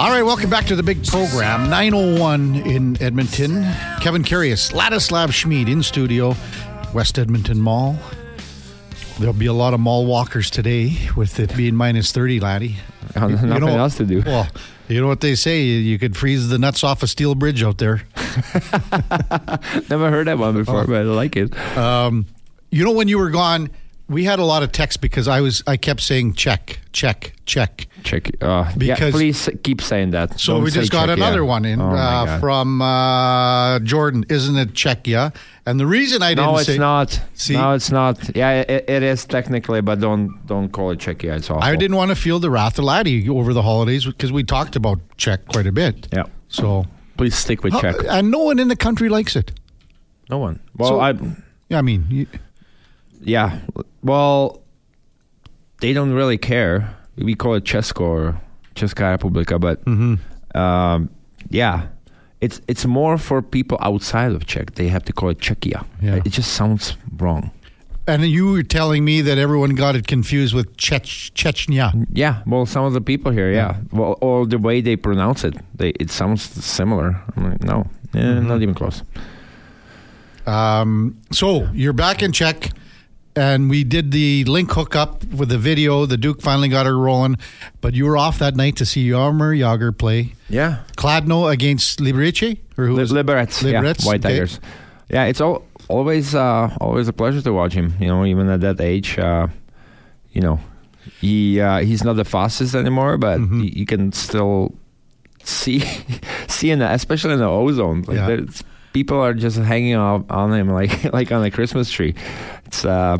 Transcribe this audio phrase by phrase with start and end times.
[0.00, 1.68] All right, welcome back to the big program.
[1.68, 3.64] 901 in Edmonton.
[4.00, 6.34] Kevin Karius, Ladislav Smid in studio,
[6.94, 7.98] West Edmonton Mall.
[9.18, 12.76] There'll be a lot of mall walkers today with it being minus 30, laddie.
[13.14, 14.22] Oh, nothing know- else to do.
[14.24, 14.48] Well,
[14.88, 17.76] you know what they say, you could freeze the nuts off a steel bridge out
[17.76, 17.96] there.
[19.90, 20.86] Never heard that one before, oh.
[20.86, 21.54] but I like it.
[21.76, 22.24] Um,
[22.70, 23.68] you know when you were gone,
[24.10, 27.86] we had a lot of texts because I was I kept saying check, check, check.
[28.02, 28.30] Check.
[28.42, 30.40] Uh, yeah, please keep saying that.
[30.40, 31.54] So Don't we just got check, another yeah.
[31.54, 34.24] one in Oh uh, from uh, Jordan.
[34.28, 35.32] Isn't it Czechia?
[35.66, 37.20] And the reason I didn't No, it's say not.
[37.34, 37.54] See?
[37.54, 38.34] No, it's not.
[38.34, 41.36] Yeah, it, it is technically, but don't don't call it Czechia.
[41.36, 41.62] It's awful.
[41.62, 44.74] I didn't want to feel the wrath of Laddie over the holidays because we talked
[44.76, 46.08] about Czech quite a bit.
[46.12, 46.24] Yeah.
[46.48, 47.96] So Please stick with Czech.
[48.08, 49.52] and no one in the country likes it.
[50.28, 50.58] No one.
[50.76, 51.14] Well, So- I.
[51.68, 52.26] Yeah, I mean, you,
[53.22, 53.58] Yeah.
[54.02, 54.62] Well,
[55.80, 56.94] they don't really care.
[57.16, 58.40] We call it Česko or
[58.74, 59.80] Česká republika, but
[60.58, 61.08] um,
[61.50, 61.88] yeah,
[62.40, 64.74] it's it's more for people outside of Czech.
[64.74, 65.84] They have to call it Czechia.
[66.02, 66.16] Yeah.
[66.24, 67.50] It just sounds wrong.
[68.06, 71.92] and you were telling me that everyone got it confused with Czech, Chechnya.
[72.12, 75.54] Yeah, well, some of the people here, yeah, well, or the way they pronounce it,
[75.76, 77.14] they it sounds similar.
[77.36, 77.84] I'm like, no,
[78.14, 79.02] yeah, not even close.
[80.46, 82.70] Um, so you're back in Czech,
[83.36, 86.04] and we did the link hookup with the video.
[86.06, 87.36] The Duke finally got her rolling,
[87.80, 92.58] but you were off that night to see Jaromir Jagr play Yeah, Kladno against Librice,
[92.76, 94.34] or who Li- was Liberec, yeah, Liberec, White okay.
[94.34, 94.60] Tigers.
[95.08, 97.94] Yeah, it's all, always uh, always a pleasure to watch him.
[98.00, 99.48] You know, even at that age, uh,
[100.32, 100.60] you know,
[101.20, 103.60] he uh, he's not the fastest anymore, but Mm-hmm.
[103.60, 104.74] you, you can still
[105.42, 105.80] see
[106.48, 108.02] see in the, especially in the ozone.
[108.02, 108.46] Like Yeah.
[108.92, 112.14] people are just hanging up on him like like on a Christmas tree.
[112.70, 113.18] It's uh,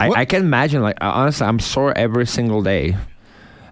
[0.00, 0.80] I, I can imagine.
[0.80, 2.96] Like uh, honestly, I'm sore every single day.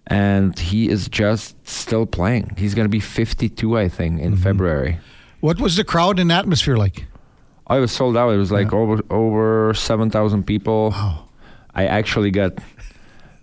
[0.06, 2.54] And he is just still playing.
[2.58, 4.42] He's going to be 52, I think, in Mm-hmm.
[4.42, 4.98] February.
[5.40, 7.06] What was the crowd and atmosphere like?
[7.68, 8.30] Oh, it was sold out.
[8.30, 8.78] It was like Yeah.
[8.78, 10.90] over over seven thousand people.
[10.90, 11.28] Wow.
[11.74, 12.52] I actually got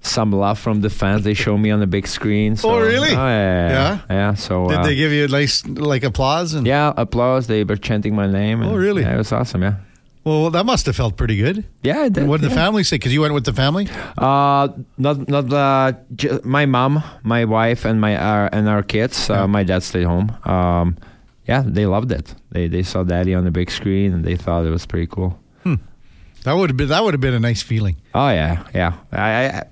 [0.02, 1.24] some love from the fans.
[1.24, 2.56] They show me on the big screen.
[2.58, 3.10] So, Oh, really?
[3.12, 4.00] Oh, yeah, yeah, Yeah?
[4.10, 4.34] yeah.
[4.36, 6.54] So Did uh, they give you a nice like applause?
[6.54, 7.48] And yeah, applause.
[7.48, 8.62] They were chanting my name.
[8.62, 9.04] and- Oh, really?
[9.04, 9.62] Yeah, it was awesome.
[9.64, 9.76] Yeah,
[10.28, 11.64] well, that must have felt pretty good.
[11.84, 12.06] yeah.
[12.06, 12.96] It did, what did the family say?
[12.98, 13.88] Because you went with the family.
[14.18, 14.68] Uh,
[14.98, 19.30] not not uh, j- my mom, my wife, and my uh, and our kids.
[19.30, 19.44] Yeah.
[19.44, 20.30] Uh, my dad stayed home.
[20.46, 20.98] Um,
[21.48, 22.36] yeah, they loved it.
[22.52, 25.40] They they saw Daddy on the big screen and they thought it was pretty cool.
[26.44, 27.96] That would have been that would have been a nice feeling.
[28.14, 28.94] Oh yeah, yeah.
[29.12, 29.64] I I,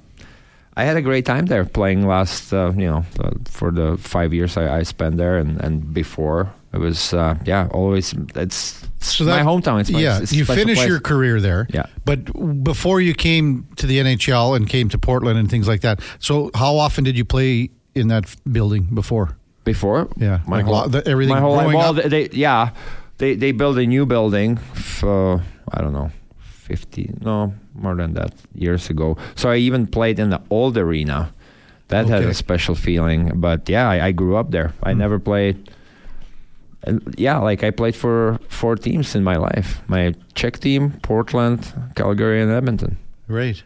[0.76, 2.52] I had a great time there playing last.
[2.54, 6.52] Uh, you know, uh, for the five years I, I spent there, and, and before
[6.75, 9.80] it was uh, yeah, always it's, it's So my hometown.
[9.81, 10.88] It's my, yeah, it's you finish place.
[10.90, 11.68] your career there.
[11.74, 11.86] Yeah.
[12.06, 12.19] But
[12.63, 16.52] before you came to the NHL and came to Portland and things like that, so
[16.53, 19.28] how often did you play in that building before?
[19.63, 20.08] before.
[20.18, 22.69] Yeah, my like whole lo- the- everything My whole growing well, they, they yeah,
[23.18, 24.57] they they built a new building.
[24.75, 25.42] For,
[25.74, 29.18] I don't know, fifty no more than that years ago.
[29.36, 31.31] So I even played in the old arena.
[31.90, 33.40] That had a special feeling.
[33.40, 34.74] But yeah, I, I grew up there.
[34.84, 35.00] I Hmm.
[35.00, 35.56] never played.
[37.18, 39.81] Yeah, like I played for four teams in my life.
[39.88, 42.97] My Czech team, Portland, Calgary, and Edmonton.
[43.28, 43.62] Right.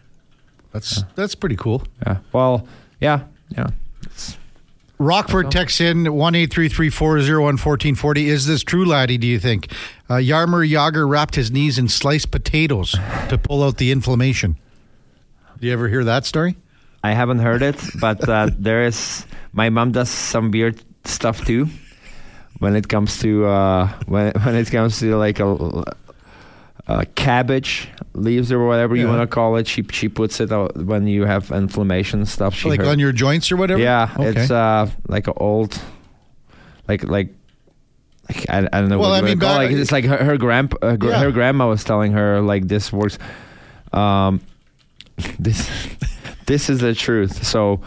[0.72, 1.84] That's that's pretty cool.
[2.06, 2.18] Yeah.
[2.32, 2.68] Well,
[3.02, 3.68] yeah, yeah.
[4.04, 4.38] It's-
[5.02, 8.28] Rockford texts in one eight three three four zero one fourteen forty.
[8.28, 9.18] Is this true, laddie?
[9.18, 9.72] Do you think
[10.10, 12.92] uh, Jaromir Jagr wrapped his knees in sliced potatoes
[13.30, 14.58] to pull out the inflammation?
[15.60, 16.58] Do you ever hear that story?
[17.02, 19.26] I haven't heard it, but uh, there is.
[19.54, 21.70] My mom does some weird stuff too.
[22.60, 25.84] When it comes to uh, when when it comes to like a,
[26.88, 30.76] a cabbage leaves or whatever you want to call it, she she puts it out
[30.76, 32.54] when you have inflammation stuff.
[32.54, 33.80] She like heard- on your joints or whatever?
[33.82, 34.42] yeah, Okay.
[34.42, 35.80] it's uh, like an old,
[36.88, 37.30] like like.
[38.32, 40.78] Like, I, I don't know Well, what I mean, Like, it's like her her, grandpa,
[40.84, 41.20] uh, gr- Yeah.
[41.24, 43.18] her grandma was telling her like this works.
[43.92, 44.40] Um,
[45.40, 45.68] this
[46.46, 47.44] this is the truth.
[47.44, 47.82] So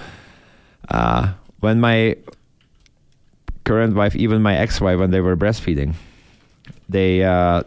[0.91, 2.16] uh, when my
[3.64, 5.94] current wife, even my ex-wife, when they were breastfeeding,
[6.88, 7.62] they uh,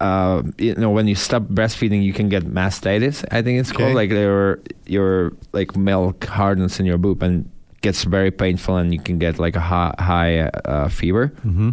[0.00, 3.24] uh, you know when you stop breastfeeding, you can get mastitis.
[3.30, 3.82] I think it's Okay.
[3.82, 7.48] called like your your like milk hardens in your boob and
[7.80, 11.28] gets very painful, and you can get like a high, high uh, fever.
[11.42, 11.70] hmm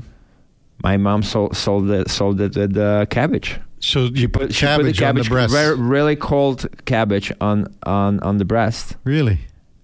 [0.83, 3.60] My mom sold sold it sold it with uh, cabbage.
[3.80, 5.77] So you put She put the cabbage, on the breast.
[5.80, 9.38] really cold cabbage on on on the breast, really?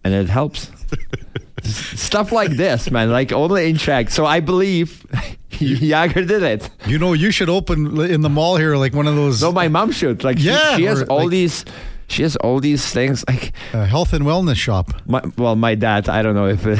[0.03, 0.71] and it helps.
[1.63, 4.09] Stuff like this, man, like only in Czech.
[4.09, 5.05] So I believe
[5.51, 6.69] Jagr did it.
[6.87, 9.41] You know, you should open in the mall here like one of those.
[9.41, 10.23] No, my mom should.
[10.23, 11.65] Like, Yeah, she, she has all like- these.
[12.07, 14.91] she has all these things like A health and wellness shop.
[15.07, 16.77] my, well my dad i don't know if it,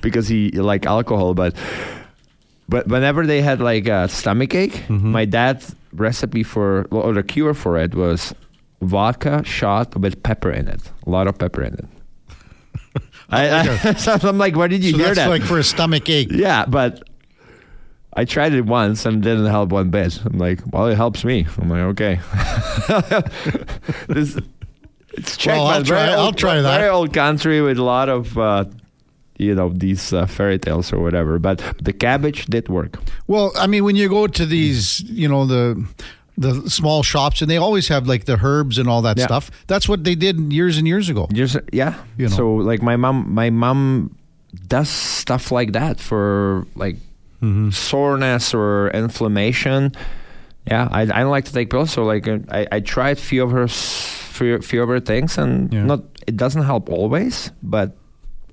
[0.06, 1.52] because he like alcohol but
[2.68, 5.10] but whenever they had like a stomach ache Mm-hmm.
[5.10, 8.32] my dad's recipe for or the cure for it was
[8.80, 11.86] vodka shot with pepper in it a lot of pepper in it
[13.30, 16.28] I, I, i'm like where did you So hear that like for a stomach ache.
[16.32, 17.02] yeah but
[18.14, 20.18] I tried it once and it didn't help one bit.
[20.24, 21.46] I'm like, well, it helps me.
[21.56, 22.18] I'm like, okay.
[24.08, 24.36] this,
[25.12, 26.78] it's Czech, Well, I'll try- Very I'll try that.
[26.78, 28.64] Very old country with a lot of, uh,
[29.36, 31.38] you know, these uh, fairy tales or whatever.
[31.38, 32.98] But the cabbage did work.
[33.28, 35.86] Well, I mean, when you go to these, you know, the
[36.38, 39.26] the small shops, and they always have like the herbs and all that Yeah.
[39.26, 39.50] stuff.
[39.66, 41.26] That's what they did years and years ago.
[41.32, 41.94] Just yeah.
[42.16, 42.36] You know.
[42.36, 44.14] So like my mom, my mom
[44.68, 46.96] does stuff like that for like
[47.42, 47.70] Mm-hmm.
[47.70, 49.92] soreness or inflammation.
[50.66, 53.44] Yeah, I, I don't like to take pills, so like uh, I, I tried few
[53.44, 55.84] of her few, few of her things, and Yeah.
[55.84, 57.96] not it doesn't help always, but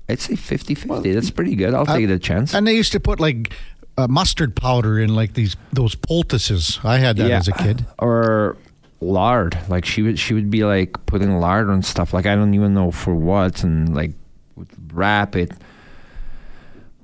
[0.08, 1.12] I'd say 50-50.
[1.14, 1.74] That's pretty good.
[1.74, 2.54] I'll I- take the chance.
[2.54, 3.52] And they used to put like
[3.98, 6.78] uh, mustard powder in like these those poultices.
[6.84, 7.38] I had that Yeah.
[7.38, 7.86] as a kid.
[7.98, 8.56] or
[9.00, 9.56] lard.
[9.68, 12.12] Like she would she would be like putting lard on stuff.
[12.12, 14.12] Like I don't even know for what, and like
[14.92, 15.52] wrap it.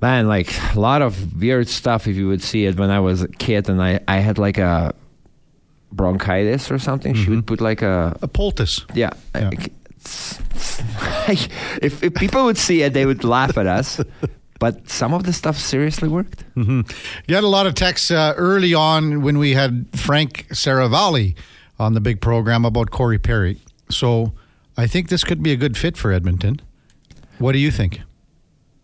[0.00, 2.06] Man, like a lot of weird stuff.
[2.08, 4.58] If you would see it when I was a kid, and I I had like
[4.58, 4.94] a
[5.92, 7.14] bronchitis or something.
[7.14, 8.84] She would put like a A poultice.
[8.94, 9.10] yeah.
[9.34, 9.50] Yeah.
[11.28, 11.48] like,
[11.80, 14.00] if, if people would see it, they would laugh at us.
[14.62, 16.44] But some of the stuff seriously worked.
[17.26, 21.34] You had a lot of texts uh, early on when we had Frank Seravalli
[21.78, 23.58] on the big program about Corey Perry.
[23.90, 24.32] So
[24.76, 26.60] I think this could be a good fit for Edmonton.
[27.38, 28.02] What do you think?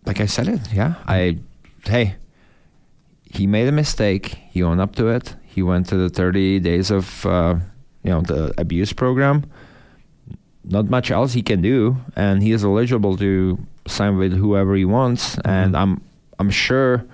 [0.08, 0.94] like I said it, yeah.
[1.06, 1.38] I
[1.84, 2.16] hey,
[3.30, 4.38] he made a mistake.
[4.50, 5.36] He owned up to it.
[5.44, 7.56] He went to the 30 days of uh,
[8.02, 9.44] you know the abuse program.
[10.64, 13.58] Not much else he can do, and he is eligible to
[13.88, 15.36] sign with whoever he wants.
[15.36, 15.48] Mm-hmm.
[15.48, 16.00] And I'm
[16.38, 17.04] I'm sure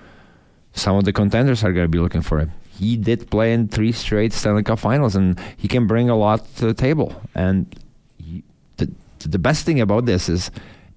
[0.73, 2.53] some of the contenders are going to be looking for him.
[2.69, 6.45] He did play in three straight Stanley Cup Finals, and he can bring a lot
[6.57, 7.15] to the table.
[7.35, 7.73] And
[8.19, 8.43] he,
[8.77, 8.91] the
[9.21, 10.51] the best thing about this is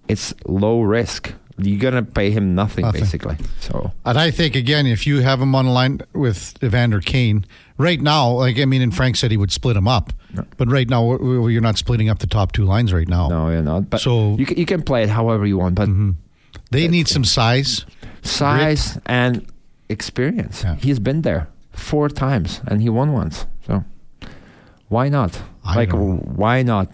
[0.07, 1.33] it's low risk.
[1.59, 3.01] You're gonna pay him nothing, Nothing.
[3.01, 3.37] basically.
[3.59, 7.45] So And I think again, if you have him on the line with Evander Kane
[7.77, 10.13] right now, like I mean, and Frank said he would split them up,
[10.57, 13.27] but right now you're not splitting up the top two lines right now.
[13.29, 13.89] no, you're not.
[13.89, 15.89] But So- you can, you can play it however you want, but
[16.71, 17.85] They need some size.
[18.23, 19.45] size and
[19.89, 20.63] experience.
[20.63, 20.75] Yeah.
[20.75, 23.45] He's been there four times and he won once.
[23.65, 23.83] So
[24.89, 25.41] why not?
[25.63, 26.89] I like why not?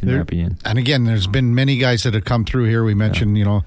[0.00, 0.58] In There- my opinion.
[0.64, 2.84] And again, there's been many guys that have come through here.
[2.84, 3.62] We mentioned, you know,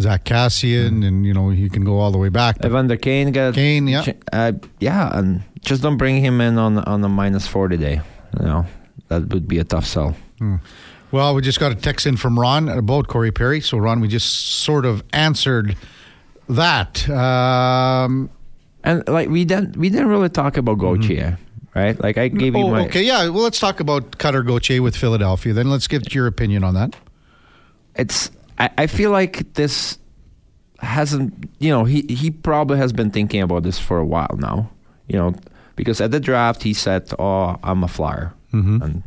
[0.00, 2.64] Zack Kassian, and you know you can go all the way back.
[2.64, 4.04] Evander Kane got Kane, yeah.
[4.32, 8.00] uh, yeah, and just don't bring him in on on a minus forty day.
[8.38, 8.66] You know
[9.08, 10.14] that would be a tough sell.
[10.38, 10.56] Hmm.
[11.10, 13.60] Well, we just got a text in from Ron uh, about Corey Perry.
[13.60, 15.76] So, Ron, we just sort of answered
[16.48, 17.06] that.
[17.10, 18.30] Um,
[18.84, 21.00] And like we didn't we didn't really talk about mm-hmm.
[21.02, 21.38] Gauthier,
[21.74, 22.00] right?
[22.00, 23.28] Like I gave you oh, my okay, yeah.
[23.28, 25.52] Well, let's talk about Cutter Gauthier with Philadelphia.
[25.52, 26.96] Then let's get your opinion on that.
[27.94, 29.98] it's I, I feel like this
[30.80, 34.68] hasn't you know he he probably has been thinking about this for a while now
[35.06, 35.32] you know
[35.76, 38.82] because at the draft he said oh i'm a flyer Mhm.
[38.82, 39.02] and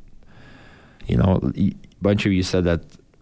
[1.07, 1.71] you know a
[2.01, 2.81] bunch of you said that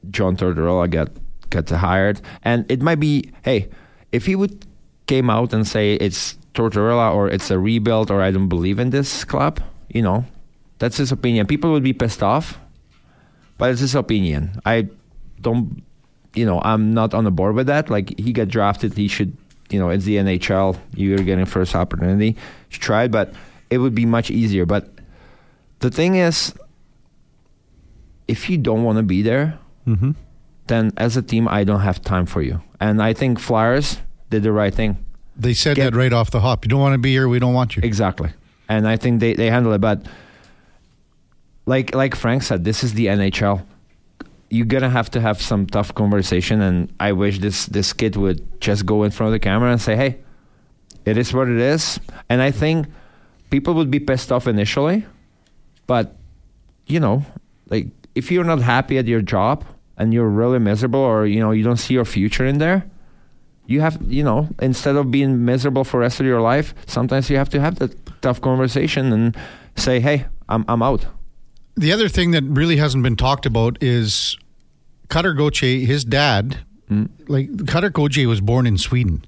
[0.10, 1.10] john tortorella got
[1.50, 3.69] got hired and it might be hey
[4.12, 4.65] if he would
[5.08, 8.89] came out and say it's tortorella or it's a rebuild or i don't believe in
[8.91, 10.24] this club you know
[10.79, 12.58] that's his opinion people would be pissed off
[13.60, 14.60] but it's his opinion.
[14.65, 14.88] I
[15.39, 15.84] don't,
[16.34, 17.88] you know, I'm not on the board with that.
[17.88, 19.38] Like he got drafted, he should,
[19.74, 20.77] you know, it's the NHL.
[20.96, 22.38] You're getting first opportunity.
[22.72, 23.34] to try but
[23.70, 24.65] it would be much easier.
[24.65, 24.88] But
[25.80, 26.53] the thing is,
[28.27, 30.12] if you don't want to be there, Mm-hmm.
[30.68, 32.62] then as a team, I don't have time for you.
[32.80, 33.98] And I think Flyers
[34.30, 34.96] did the right thing.
[35.36, 36.63] They said Get- that right off the hop.
[36.63, 37.27] You don't want to be here.
[37.27, 37.82] We don't want you.
[37.84, 38.30] Exactly.
[38.70, 39.82] And I think they, they handle it.
[39.82, 40.06] But
[41.65, 43.65] like like Frank said, this is the NHL.
[44.53, 48.39] You're gonna have to have some tough conversation and I wish this this kid would
[48.62, 50.19] just go in front of the camera and say, Hey,
[51.05, 52.00] it is what it is.
[52.29, 52.88] And I think
[53.50, 55.05] people would be pissed off initially,
[55.88, 56.15] but
[56.86, 57.25] you know,
[57.69, 59.65] like if you're not happy at your job
[59.98, 62.86] and you're really miserable or you know you don't see your future in there,
[63.65, 67.29] you have you know instead of being miserable for the rest of your life sometimes
[67.29, 69.38] you have to have that tough conversation and
[69.75, 71.05] say hey i'm, I'm out
[71.75, 74.38] The other thing that really hasn't been talked about is
[75.10, 75.86] Cutter Gauthier.
[75.86, 76.60] His dad,
[76.91, 77.10] Mm.
[77.27, 79.24] like Cutter Gauthier, was born in Sweden.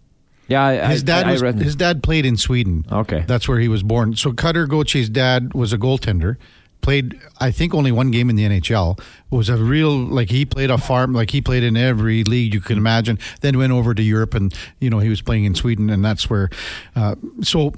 [0.48, 2.86] yeah I, His dad I, was read his dad played in Sweden.
[2.92, 4.16] okay That's where he was born.
[4.16, 6.36] So Cutter Gauthier's dad was a goaltender,
[6.82, 9.00] played, I think, only one game in the NHL.
[9.32, 12.62] Was a real like he played a farm like he played in every league you
[12.62, 13.18] can imagine.
[13.42, 16.30] Then went over to Europe and you know he was playing in Sweden and that's
[16.30, 16.50] where.
[16.96, 17.74] Uh, so,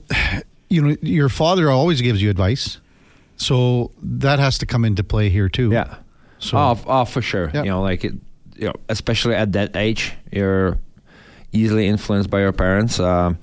[0.70, 2.80] you know, your father always gives you advice,
[3.38, 5.70] so that has to come into play here too.
[5.72, 5.96] Yeah.
[6.40, 7.50] So oh, oh, for sure.
[7.54, 7.64] Yeah.
[7.64, 8.14] You know, like it,
[8.56, 10.78] you know, especially at that age, you're
[11.52, 13.00] easily influenced by your parents.
[13.00, 13.38] Um,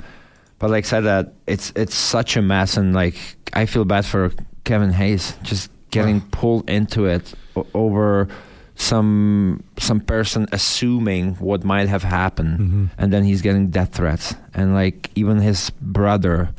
[0.58, 3.16] but like I said, that it's it's such a mess, and like
[3.52, 4.30] I feel bad for
[4.64, 7.34] Kevin Hayes just getting pulled into it
[7.74, 8.28] over
[8.76, 12.90] some some person assuming what might have happened, Mhm.
[12.98, 16.50] and then he's getting death threats, and like even his brother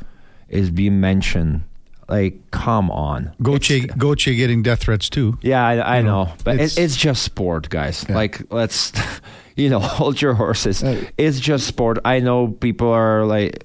[0.48, 1.62] is being mentioned.
[2.08, 5.38] Like, come on, Goche It's- Goche getting death threats too.
[5.42, 8.04] yeah, I, I know, know, but it's- it's, it's just sport, guys.
[8.08, 8.14] Yeah.
[8.14, 8.92] Like, let's,
[9.56, 10.82] you know, hold your horses.
[11.18, 11.98] It's just sport.
[12.04, 13.64] I know people are like,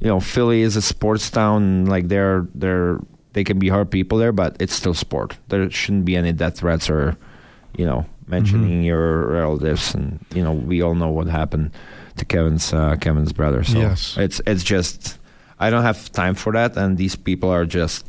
[0.00, 1.86] you know, Philly is a sports town.
[1.86, 2.98] Like, they're they're
[3.32, 5.38] they can be hard people there, but it's still sport.
[5.48, 7.16] There shouldn't be any death threats or,
[7.78, 8.84] you know, mentioning Mhm.
[8.86, 9.94] your relatives.
[9.94, 11.70] And you know, we all know what happened
[12.16, 13.62] to Kevin's uh, Kevin's brother.
[13.64, 14.16] So Yes.
[14.18, 15.16] it's it's just,
[15.60, 18.06] I don't have time for that, and these people are just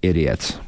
[0.00, 0.58] idiots.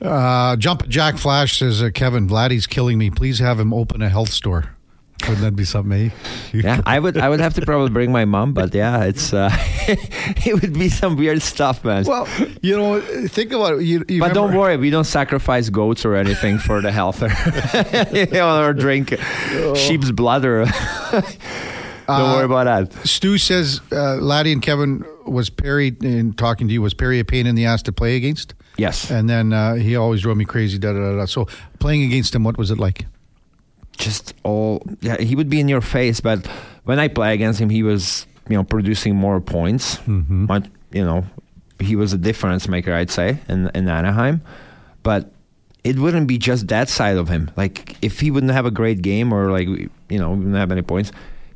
[0.00, 3.10] Uh, Jump Jack Flash says, uh, Kevin, Vladdy's killing me.
[3.10, 4.76] Please have him open a health store.
[5.22, 6.10] Wouldn't that be something, eh?
[6.54, 9.50] yeah, I would I would have to probably bring my mom, but yeah, it's uh,
[9.86, 12.04] it would be some weird stuff, man.
[12.04, 12.26] Well,
[12.62, 13.82] you know, think about it.
[13.82, 17.28] You, you but don't worry, we don't sacrifice goats or anything for the health, or,
[18.16, 19.14] you know, or drink
[19.76, 20.64] sheep's blood, or
[22.18, 23.06] don't Uh, worry about that.
[23.08, 27.24] Stu says, uh, Laddie and Kevin, was Perry, in talking to you, was Perry a
[27.24, 28.54] pain in the ass to play against?
[28.76, 30.78] Yes, And then uh, he always drove me crazy.
[30.78, 31.24] Da, da, da, da.
[31.26, 31.46] So
[31.80, 33.06] playing against him, what was it like?
[33.98, 36.46] just all yeah, he would be in your face, but
[36.84, 39.98] when I play against him, he was you know producing more points.
[40.08, 40.48] Mhm.
[40.48, 41.26] Much, you know,
[41.80, 44.40] he was a difference maker, I'd say, in in Anaheim,
[45.02, 45.30] but.
[45.82, 47.50] It wouldn't be just that side of him.
[47.56, 50.82] Like if he wouldn't have a great game or like you know wouldn't have any
[50.82, 51.10] points,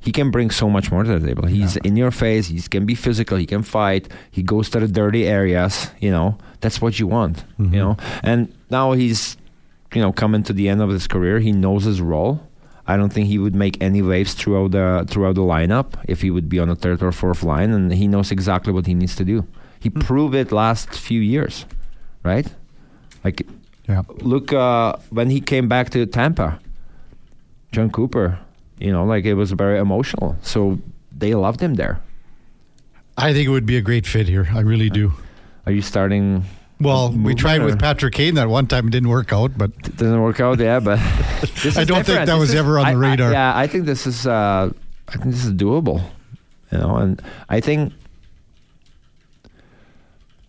[0.05, 1.47] he can bring so much more to the table.
[1.47, 1.89] He's Yeah.
[1.89, 2.45] in your face.
[2.49, 3.37] He can be physical.
[3.39, 4.05] He can fight.
[4.37, 5.91] He goes to the dirty areas.
[6.05, 7.37] You know that's what you want.
[7.59, 7.73] Mhm.
[7.73, 9.37] You know, and now he's
[9.95, 11.37] you know coming to the end of his career.
[11.41, 12.35] He knows his role.
[12.87, 16.31] I don't think he would make any waves throughout the throughout the lineup if he
[16.31, 19.17] would be on the third or fourth line, and he knows exactly what he needs
[19.17, 19.45] to do.
[19.81, 20.01] He Hmm.
[20.01, 21.65] proved it last few years,
[22.23, 22.47] right?
[23.25, 23.47] Like
[23.89, 24.03] Yeah.
[24.21, 26.59] look uh, when he came back to Tampa,
[27.73, 28.39] Jon Cooper.
[28.85, 30.37] You know, like it was very emotional.
[30.43, 30.79] So
[31.17, 32.01] they loved him there.
[33.17, 34.47] I think it would be a great fit here.
[34.53, 35.13] I really do.
[35.67, 36.45] Are you starting?
[36.81, 38.89] Well, we tried with Patrick Kane that one time.
[38.89, 40.81] It didn't work out, but It doesn't work out, yeah.
[40.81, 40.99] But
[41.63, 43.33] this I don't think that This was is- ever on the I- I- radar.
[43.33, 44.27] yeah, I think this is.
[44.27, 44.71] Uh,
[45.09, 46.03] I think this is doable.
[46.73, 47.93] You know, and I think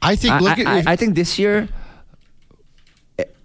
[0.01, 1.67] I think I, look I, at if- I think this year,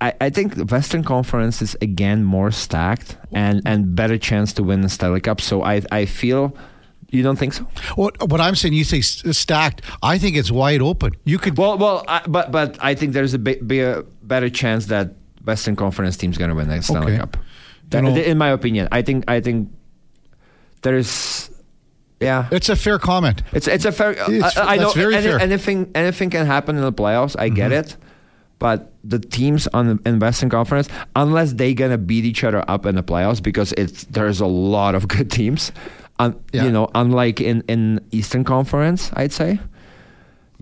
[0.01, 4.63] I, I think the Western Conference is again more stacked and and better chance to
[4.63, 5.41] win the Stanley Cup.
[5.41, 6.57] So I I feel.
[7.13, 7.65] You don't think so?
[7.97, 8.73] what, what I'm saying.
[8.75, 9.83] You say stacked.
[10.01, 11.13] I think it's wide open.
[11.25, 11.59] You could.
[11.59, 15.75] Well, well, I, but but I think there's a be a better chance that Western
[15.75, 17.19] Conference team's going to win the Stanley Okay.
[17.19, 17.37] Cup.
[17.93, 19.71] You know- in my opinion, I think I think
[20.83, 21.51] there's
[22.21, 22.49] yeah.
[22.53, 23.43] it's a fair comment.
[23.53, 24.13] It's it's a fair.
[24.13, 25.41] It's- I, I know very any- fair.
[25.41, 27.35] anything anything can happen in the playoffs.
[27.39, 27.81] I get Mhm.
[27.81, 27.97] it,
[28.61, 32.87] but the teams on the in Western Conference, unless they're gonna beat each other up
[32.87, 35.73] in the playoffs, because it's there's a lot of good teams.
[36.21, 36.65] Un, Yeah.
[36.65, 39.59] You know, unlike in in Eastern Conference, I'd say.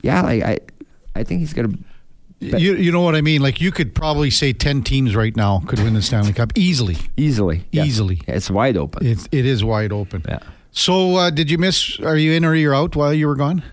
[0.02, 0.58] Yeah, like I,
[1.14, 1.74] I think he's gonna.
[2.40, 3.42] You you know what I mean?
[3.42, 6.96] Like you could probably say ten teams right now could win the Stanley Cup easily.
[7.16, 7.86] Easily, yes.
[7.88, 8.20] Easily.
[8.28, 9.04] Yeah, it's wide open.
[9.04, 10.22] It it is wide open.
[10.28, 10.38] Yeah.
[10.70, 11.98] So uh, did you miss?
[11.98, 13.64] Are you in or you're out while you were gone?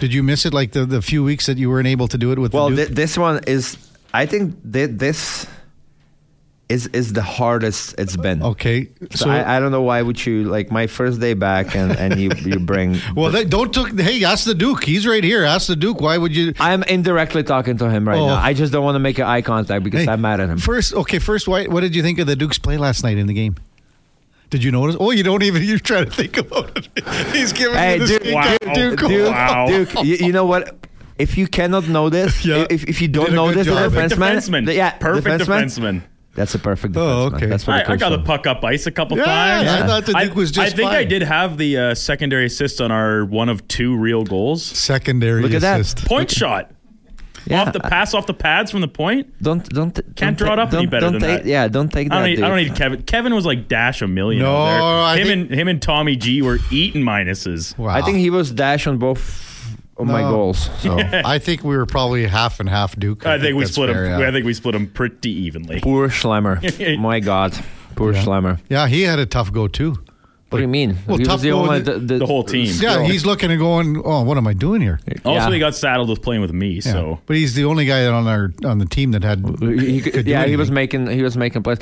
[0.00, 0.52] Did you miss it?
[0.54, 2.88] Like the, the few weeks that you weren't able to do it with Well, Duke?
[2.90, 3.76] this one is.
[4.12, 5.46] I think thi- this
[6.68, 8.42] is is the hardest it's been.
[8.42, 8.88] okay.
[9.14, 12.18] So, I, I don't know why would you like my first day back and, and
[12.18, 12.98] you you bring.
[13.16, 13.98] well, they, don't took.
[13.98, 14.84] Hey, ask the Duke.
[14.84, 15.44] He's right here.
[15.44, 16.00] Ask the Duke.
[16.00, 16.54] Why would you?
[16.58, 18.28] I'm indirectly talking to him right Oh.
[18.28, 18.36] now.
[18.36, 20.58] I just don't want to make eye contact because Hey, I'm mad at him.
[20.58, 21.18] First, okay.
[21.18, 23.56] First, why, what did you think of the Duke's play last night in the game?
[24.54, 24.96] Did you notice?
[25.00, 25.64] Oh, you don't even.
[25.64, 26.88] You're trying to think about it.
[27.34, 28.56] He's giving Hey, you the Duke, stink wow.
[28.74, 28.98] Duke.
[29.00, 29.66] Duke, Wow.
[29.66, 30.76] Duke, you, you know what?
[31.18, 32.66] If you cannot know this, Yeah.
[32.70, 33.90] if, if you don't a know this, job.
[33.90, 34.66] the Perfect defenseman, defenseman.
[34.66, 36.02] the- yeah, Perfect defenseman.
[36.36, 37.32] That's a perfect defenseman.
[37.32, 37.46] Oh, okay.
[37.46, 38.32] That's what I, I coach got the told me.
[38.36, 39.68] puck up ice a couple Yeah, times.
[39.68, 42.80] I thought the Duke was just I think I did have the uh, secondary assist
[42.80, 44.62] on our one of two real goals.
[44.64, 45.80] Secondary Look at that.
[45.80, 46.06] assist.
[46.06, 46.70] Point shot.
[47.46, 49.32] Yeah, off the I- pass off the pads from the point.
[49.42, 51.46] Don't don't Can't don't draw it ta- up any better don't than take, that.
[51.48, 52.20] Yeah, don't take I that.
[52.20, 52.42] don't need.
[52.42, 52.68] I don't dude.
[52.70, 53.02] need Kevin.
[53.02, 54.42] Kevin was like dash a million.
[54.42, 54.80] No, over there.
[54.82, 57.76] I him think- and him and Tommy G were eating minuses.
[57.78, 57.88] Wow.
[57.94, 60.70] I think he was dash on both of my goals.
[60.78, 63.26] So I think we were probably half and half Duke.
[63.26, 64.20] I think we split fair, them.
[64.20, 64.28] yeah.
[64.28, 65.80] I think we split them pretty evenly.
[65.80, 66.98] poor Schlemmer.
[66.98, 67.52] my God,
[67.94, 68.58] poor Schlemmer.
[68.68, 70.02] Yeah, he had a tough go too.
[70.54, 70.96] What do you mean?
[71.06, 72.66] Well, he tough was the only with The whole team.
[72.80, 75.52] Yeah, he's looking and going, "Oh, what am I doing here?" Also, Yeah.
[75.52, 76.68] he got saddled with playing with me.
[76.74, 76.80] Yeah.
[76.92, 79.38] So but he's the only guy on our on the team that had.
[79.60, 81.04] He, could- could do yeah, he was anything.
[81.04, 81.78] making he was making plays.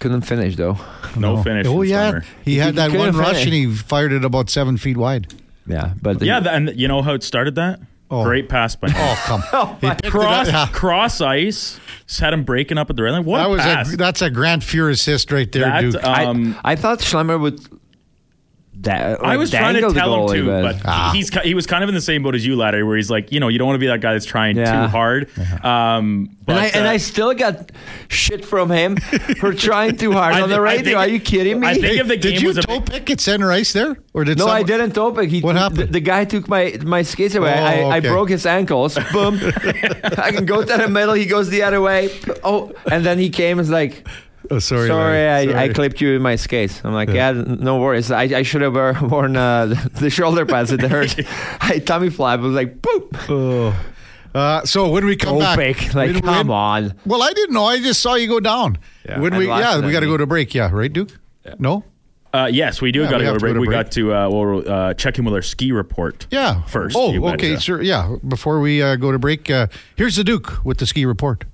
[0.00, 0.76] Couldn't finish though.
[1.16, 1.66] no finish.
[1.66, 2.24] Oh from yeah, Summer.
[2.44, 3.44] he had He that couldn't one rush finish.
[3.46, 5.32] and he fired it about seven feet wide.
[5.66, 7.80] Yeah, but Yeah, th- and you know how it started that?
[8.16, 8.22] Oh.
[8.24, 8.96] Great pass by him.
[9.00, 9.96] Oh come!
[10.02, 10.66] He cross up- yeah.
[10.72, 11.80] cross ice.
[12.06, 13.24] Just had him breaking up at the red line.
[13.24, 13.92] What That a was pass!
[13.94, 16.04] a that's a Grant Fuhr assist right there, That, Duke.
[16.04, 17.60] um, I, I thought Schlemmer would.
[18.84, 21.10] Da- I was trying to dangle the tell him goalie, too, but Ah.
[21.14, 23.32] he's he was kind of in the same boat as you, Ladder, where he's like,
[23.32, 24.82] you know, you don't want to be that guy that's trying Yeah.
[24.82, 25.28] too hard.
[25.64, 27.72] Um, but, and I and uh, I still got
[28.08, 28.96] shit from him
[29.40, 30.84] for trying too hard I on the radio.
[30.84, 31.66] think- Are you kidding me?
[31.66, 34.24] I think if the Did you was a toe pick at center ice there, or
[34.24, 35.30] did no, some- I didn't top it.
[35.30, 35.88] He, What happened?
[35.88, 37.54] The, the guy took my my skates away.
[37.58, 38.94] Oh, I, I broke his ankles.
[39.12, 39.38] Boom.
[40.18, 41.14] I can go to the middle.
[41.14, 42.10] He goes the other way.
[42.44, 44.06] Oh, and then he came and was like,
[44.50, 45.54] Oh, sorry, "Sorry, Larry.
[45.54, 48.10] I, I clipped you in my skates." I'm like, "Yeah, no worries.
[48.10, 48.74] I, I should have
[49.10, 50.70] worn uh, the shoulder pads.
[50.72, 51.14] It hurt.
[51.60, 52.40] I tummy flap.
[52.40, 53.16] I was like, boop.
[53.28, 53.74] Oh.
[54.34, 55.94] Uh, so when we come back, Topic.
[55.94, 56.94] Like, when- come when- on.
[57.06, 57.64] Well, I didn't know.
[57.64, 58.78] I just saw you go down.
[59.08, 59.20] Yeah.
[59.20, 60.54] When we yeah, we got to go to break.
[60.54, 61.10] Yeah, right, Duke.
[61.58, 61.84] No.
[62.32, 63.58] Uh, yes, we do Yeah, got we to go to to break.
[63.60, 66.26] We got to uh, we'll uh, check in with our ski report.
[66.32, 66.62] Yeah.
[66.64, 67.56] First, Oh, okay.
[67.58, 67.80] Sure.
[67.80, 68.16] Yeah.
[68.26, 71.44] Before we uh, go to break, uh, here's the Duke with the ski report.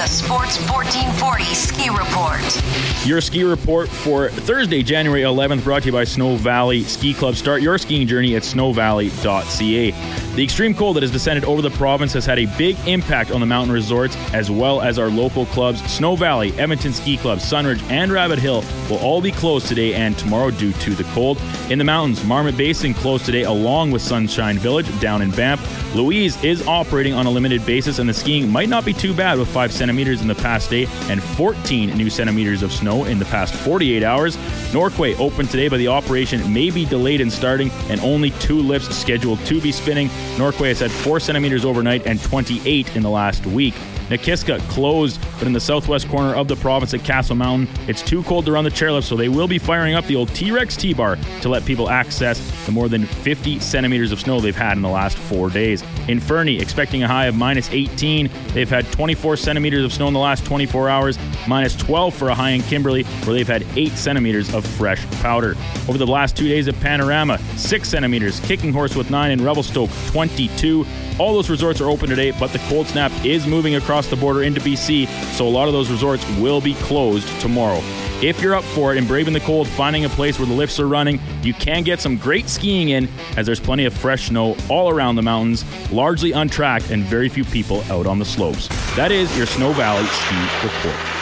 [0.00, 3.06] The Sports 1440 Ski Report.
[3.06, 7.34] Your ski report for Thursday, January 11th, brought to you by Snow Valley Ski Club.
[7.34, 9.90] Start your skiing journey at snowvalley.ca.
[10.36, 13.40] The extreme cold that has descended over the province has had a big impact on
[13.40, 15.82] the mountain resorts as well as our local clubs.
[15.92, 20.16] Snow Valley, Edmonton Ski Club, Sunridge, and Rabbit Hill will all be closed today and
[20.16, 21.38] tomorrow due to the cold.
[21.68, 25.94] In the mountains, Marmot Basin closed today along with Sunshine Village down in Banff.
[25.94, 29.38] Louise is operating on a limited basis, and the skiing might not be too bad
[29.38, 33.24] with 5 centimeters in the past day and 14 new centimeters of snow in the
[33.26, 34.36] past 48 hours.
[34.72, 38.96] Norquay opened today, but the operation may be delayed in starting, and only two lifts
[38.96, 40.08] scheduled to be spinning.
[40.36, 43.74] Norquay has had 4 centimeters overnight and 28 in the last week.
[44.10, 48.24] Nakiska closed, but in the southwest corner of the province at Castle Mountain, it's too
[48.24, 50.76] cold to run the chairlift, so they will be firing up the old T Rex
[50.76, 54.76] T bar to let people access the more than 50 centimeters of snow they've had
[54.76, 55.84] in the last four days.
[56.08, 60.14] In Fernie, expecting a high of minus 18, they've had 24 centimeters of snow in
[60.14, 63.92] the last 24 hours, minus 12 for a high in Kimberley, where they've had 8
[63.92, 65.56] centimeters of fresh powder.
[65.88, 69.90] Over the last two days at Panorama, 6 centimeters, Kicking Horse with 9, and Revelstoke,
[70.08, 70.84] 22.
[71.20, 74.42] All those resorts are open today, but the cold snap is moving across the border
[74.42, 77.80] into BC, so a lot of those resorts will be closed tomorrow.
[78.22, 80.78] If you're up for it and braving the cold, finding a place where the lifts
[80.78, 83.08] are running, you can get some great skiing in
[83.38, 87.44] as there's plenty of fresh snow all around the mountains, largely untracked, and very few
[87.44, 88.68] people out on the slopes.
[88.94, 91.20] That is your Snow Valley Ski Report.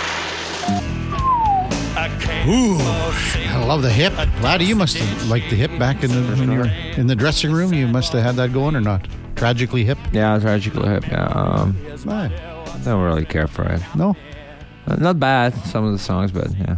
[2.49, 4.13] Ooh, I love the hip.
[4.43, 7.15] Laddie, you must have liked the hip back in the when you were in the
[7.15, 7.75] dressing room.
[7.75, 9.07] You must have had that going or not?
[9.37, 9.99] Tragically hip.
[10.13, 11.07] Yeah, tragically hip.
[11.07, 12.33] Yeah, um, Fine.
[12.85, 13.81] Don't really care for it.
[13.95, 14.17] No.
[14.87, 16.77] Uh, Not bad, some of the songs, but yeah.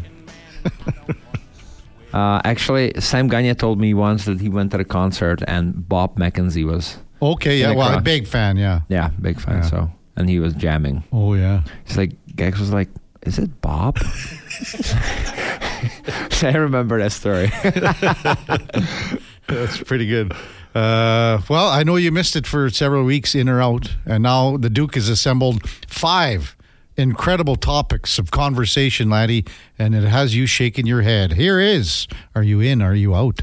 [2.12, 6.18] uh, actually, Sam Gagner told me once that he went to the concert and Bob
[6.18, 7.60] McKenzie was, Okay.
[7.60, 7.72] Yeah.
[7.72, 8.56] Well, a big fan.
[8.56, 8.80] Yeah.
[8.88, 9.56] yeah, big fan.
[9.56, 9.68] Yeah.
[9.68, 11.04] So, and he was jamming.
[11.12, 11.62] Oh yeah.
[11.84, 12.88] He's like, Gex was like,
[13.22, 13.98] "Is it Bob?"
[16.42, 17.52] I remember that story.
[19.46, 20.32] That's pretty good.
[20.74, 24.56] Uh, well, I know you missed it for several weeks in or out, and now
[24.56, 26.56] the Duke has assembled five
[26.96, 29.44] incredible topics of conversation, laddie,
[29.78, 31.33] and it has you shaking your head.
[31.33, 32.83] Here is Are you in?
[32.83, 33.40] Are you out?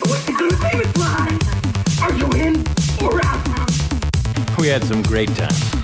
[0.00, 1.38] What you gonna do is lie.
[2.02, 2.64] Are you in
[3.02, 4.58] or out?
[4.58, 5.74] We had some great times.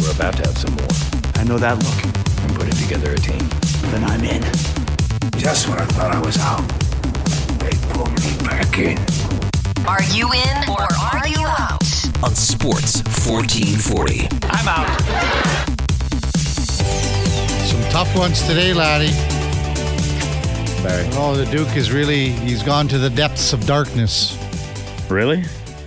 [0.00, 0.88] We're about to have some more.
[1.34, 2.00] I know that look.
[2.42, 3.46] I'm putting together a team.
[3.90, 4.42] Then I'm in.
[5.38, 6.89] Just when I thought I was out, they pulled me
[8.44, 8.98] back in.
[9.86, 11.80] Are you in or are you out?
[12.22, 14.28] on Sports 1440.
[14.42, 15.00] I'm out.
[17.66, 19.12] Some tough ones today, laddie.
[20.82, 21.08] Barry.
[21.14, 24.36] Oh, the Duke is really, he's gone to the depths of darkness.
[25.08, 25.44] Really?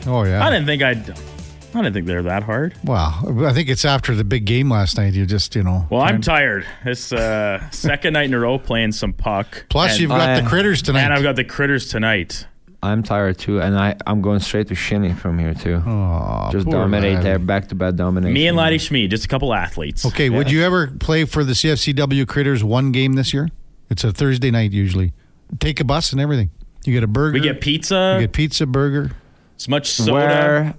[0.07, 0.43] Oh, yeah.
[0.43, 1.32] I didn't think I'd.
[1.75, 2.75] I didn't think they're that hard.
[2.83, 3.23] Wow.
[3.45, 5.13] I think it's after the big game last night.
[5.13, 5.87] You just, you know.
[5.89, 6.65] Well, I'm trying- tired.
[6.85, 9.65] It's uh, second night in a row playing some puck.
[9.69, 11.01] Plus, and, you've got I- the critters tonight.
[11.03, 12.45] and I've got the critters tonight.
[12.83, 15.75] I'm tired too, and I I'm going straight to Shinny from here too.
[15.77, 17.23] Aw, Just dominate laddie.
[17.23, 18.33] there, back to back domination.
[18.33, 20.05] Me and Laddie Smid, just a couple athletes.
[20.05, 23.47] Okay, would you ever play for the CFCW Critters one game this year?
[23.89, 25.13] It's a Thursday night usually.
[25.61, 26.49] Take a bus and everything.
[26.83, 27.35] You get a burger.
[27.35, 28.15] We get pizza.
[28.19, 29.11] You get pizza, burger.
[29.57, 30.11] as much soda.
[30.11, 30.73] Where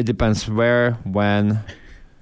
[0.00, 1.60] it depends where, when.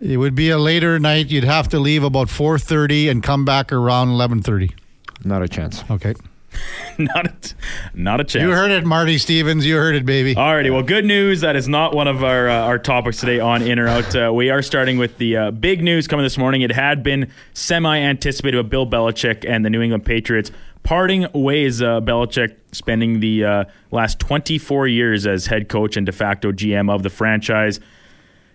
[0.01, 1.29] It would be a later night.
[1.29, 4.75] You'd have to leave about four thirty and come back around eleven thirty.
[5.25, 5.83] Not a chance.
[5.91, 6.15] Okay.
[6.99, 7.35] not a,
[7.95, 8.43] not a chance.
[8.43, 9.67] You heard it, Marty Stevens.
[9.67, 10.35] You heard it, baby.
[10.35, 11.41] Alrighty, well, good news.
[11.43, 14.17] That is not one of our uh, our topics today on In or Out.
[14.17, 16.63] Uh, we are starting with the uh, big news coming this morning.
[16.63, 20.51] It had been semi anticipated with Bill Belichick and the New England Patriots
[20.89, 21.83] parting ways.
[21.83, 26.91] Uh, Belichick spending the uh, last 24 years as head coach and de facto GM
[26.91, 27.79] of the franchise.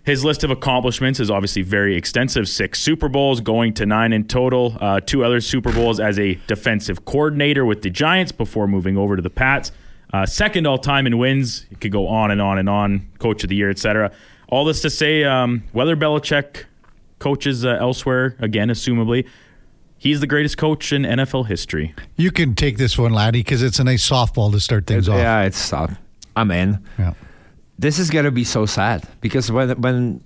[0.03, 2.49] His list of accomplishments is obviously very extensive.
[2.49, 4.75] Six Super Bowls, going to nine in total.
[4.81, 9.15] Uh, two other Super Bowls as a defensive coordinator with the Giants before moving over
[9.15, 9.71] to the Pats.
[10.11, 11.67] Uh, second all time in wins.
[11.69, 13.09] It could go on and on and on.
[13.19, 14.11] Coach of the year, etc.
[14.49, 16.63] All this to say, um, whether Belichick
[17.19, 19.27] coaches uh, elsewhere again, assumably,
[20.03, 21.95] he's the greatest coach in NFL history.
[22.17, 25.17] You can take this one, laddie, because it's a nice softball to start things off.
[25.17, 25.71] Yeah, it's.
[25.73, 25.95] Uh,
[26.35, 26.79] I'm in.
[26.99, 27.13] Yeah.
[27.79, 30.21] This is gonna be so sad because when when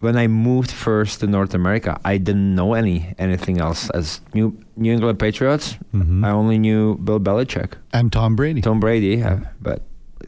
[0.00, 4.56] when I moved first to North America, I didn't know any anything else as New
[4.76, 5.76] New England Patriots.
[5.94, 6.24] Mm-hmm.
[6.24, 8.60] I only knew Bill Belichick, And Tom Brady.
[8.60, 9.82] Tom Brady, uh, but.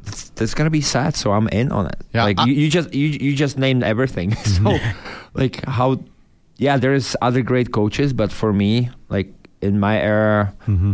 [0.06, 1.96] It's, it's gonna be sad, so I'm in on it.
[2.12, 4.34] Yeah, like I- you, you just you you just named everything.
[4.56, 4.76] so,
[5.34, 5.96] like how,
[6.56, 10.92] yeah, there's other great coaches, but for me, like in my era, Mm-hmm.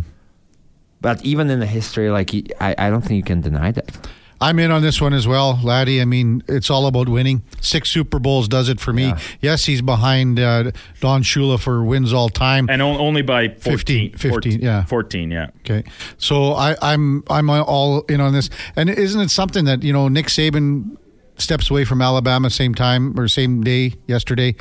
[1.00, 4.08] but even in the history, like I, I don't think you can deny that.
[4.42, 6.00] I'm in on this one as well, laddie.
[6.00, 7.42] I mean, it's all about winning.
[7.60, 9.08] Six Super Bowls does it for me.
[9.08, 9.18] Yeah.
[9.42, 10.70] Yes, he's behind uh,
[11.00, 12.66] Don Shula for wins all time.
[12.70, 14.12] And on, only by 14.
[14.12, 14.84] 15, 15, yeah.
[14.86, 15.48] 14, yeah.
[15.58, 15.84] Okay,
[16.16, 18.48] so I, I'm I'm all in on this.
[18.76, 20.96] And isn't it something that you know Nick Saban
[21.36, 24.54] steps away from Alabama same time or same day yesterday?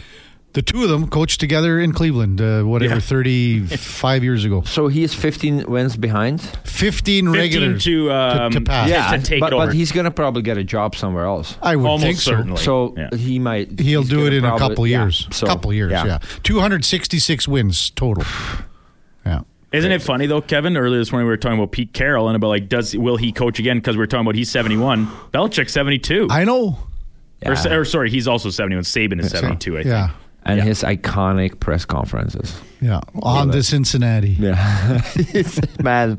[0.54, 3.00] The two of them coached together in Cleveland, uh, whatever, Yeah.
[3.02, 4.64] 35 years ago.
[4.66, 6.42] So he is 15 wins behind.
[6.42, 8.90] 15, 15 regulars to, um, to, pass.
[8.90, 9.16] Yeah.
[9.16, 9.68] to take but, it over.
[9.68, 11.56] but he's gonna probably get a job somewhere else.
[11.62, 12.32] I would Almost think so.
[12.32, 12.58] certainly.
[12.64, 13.16] So Yeah.
[13.16, 13.80] he might.
[13.80, 15.04] He'll do it in a probably- couple yeah.
[15.04, 15.28] years.
[15.30, 16.18] So, couple years, yeah.
[16.42, 18.24] 266 wins total.
[19.26, 19.42] Yeah.
[19.72, 20.76] Isn't it funny though, Kevin?
[20.76, 23.32] Earlier this morning we were talking about Pete Carroll and about like, does will he
[23.32, 23.78] coach again?
[23.78, 26.80] Because we were talking about he's seventy one, Belichick seventy two, I know.
[27.46, 28.84] or, or sorry, he's also seventy one.
[28.84, 29.76] Saban is seventy two.
[29.78, 29.92] I think.
[29.92, 30.10] Yeah.
[30.44, 30.64] And Yeah.
[30.64, 32.60] his iconic press conferences.
[32.82, 33.02] Yeah.
[33.22, 34.30] On to Cincinnati.
[34.40, 34.56] Yeah,
[35.84, 36.18] man,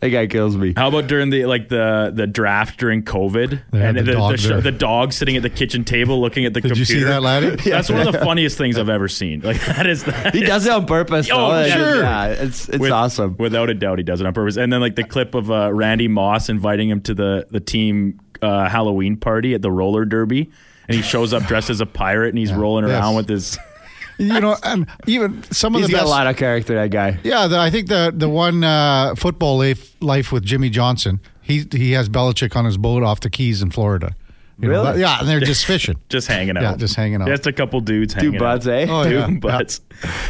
[0.00, 0.74] that guy kills me.
[0.76, 4.18] How about during the like the the draft during COVID Yeah, and the the, the,
[4.18, 4.60] dog sh- there.
[4.60, 6.92] the dog sitting at the kitchen table looking at the Did computer?
[6.92, 7.56] you see that, laddie?
[7.70, 9.40] That's one of the funniest things I've ever seen.
[9.40, 11.28] Like that is that He is- does it on purpose.
[11.32, 11.68] Oh, though.
[11.68, 12.02] Sure.
[12.02, 13.36] Yeah, it's it's with- awesome.
[13.38, 14.56] Without a doubt, he does it on purpose.
[14.58, 18.20] And then like the clip of uh, Randy Moss inviting him to the the team
[18.42, 20.50] uh, Halloween party at the roller derby,
[20.88, 22.92] and he shows up dressed as a pirate and he's rolling Yes.
[23.00, 23.58] around with his.
[24.16, 26.06] You know, and even some of He's the got best.
[26.06, 26.76] a lot of character.
[26.76, 27.18] That guy.
[27.24, 31.18] Yeah, the, I think the the one uh, football life, life with Jimmy Johnson.
[31.42, 34.14] He he has Belichick on his boat off the Keys in Florida.
[34.58, 34.84] You know, Really?
[34.92, 35.96] that- yeah, and they're just fishing.
[36.08, 36.62] Just hanging out.
[36.62, 37.26] Yeah, just hanging out.
[37.28, 38.74] Just a couple dudes hanging buds, out.
[38.74, 38.86] eh?
[38.88, 39.30] Oh, Two yeah.
[39.40, 39.80] butts.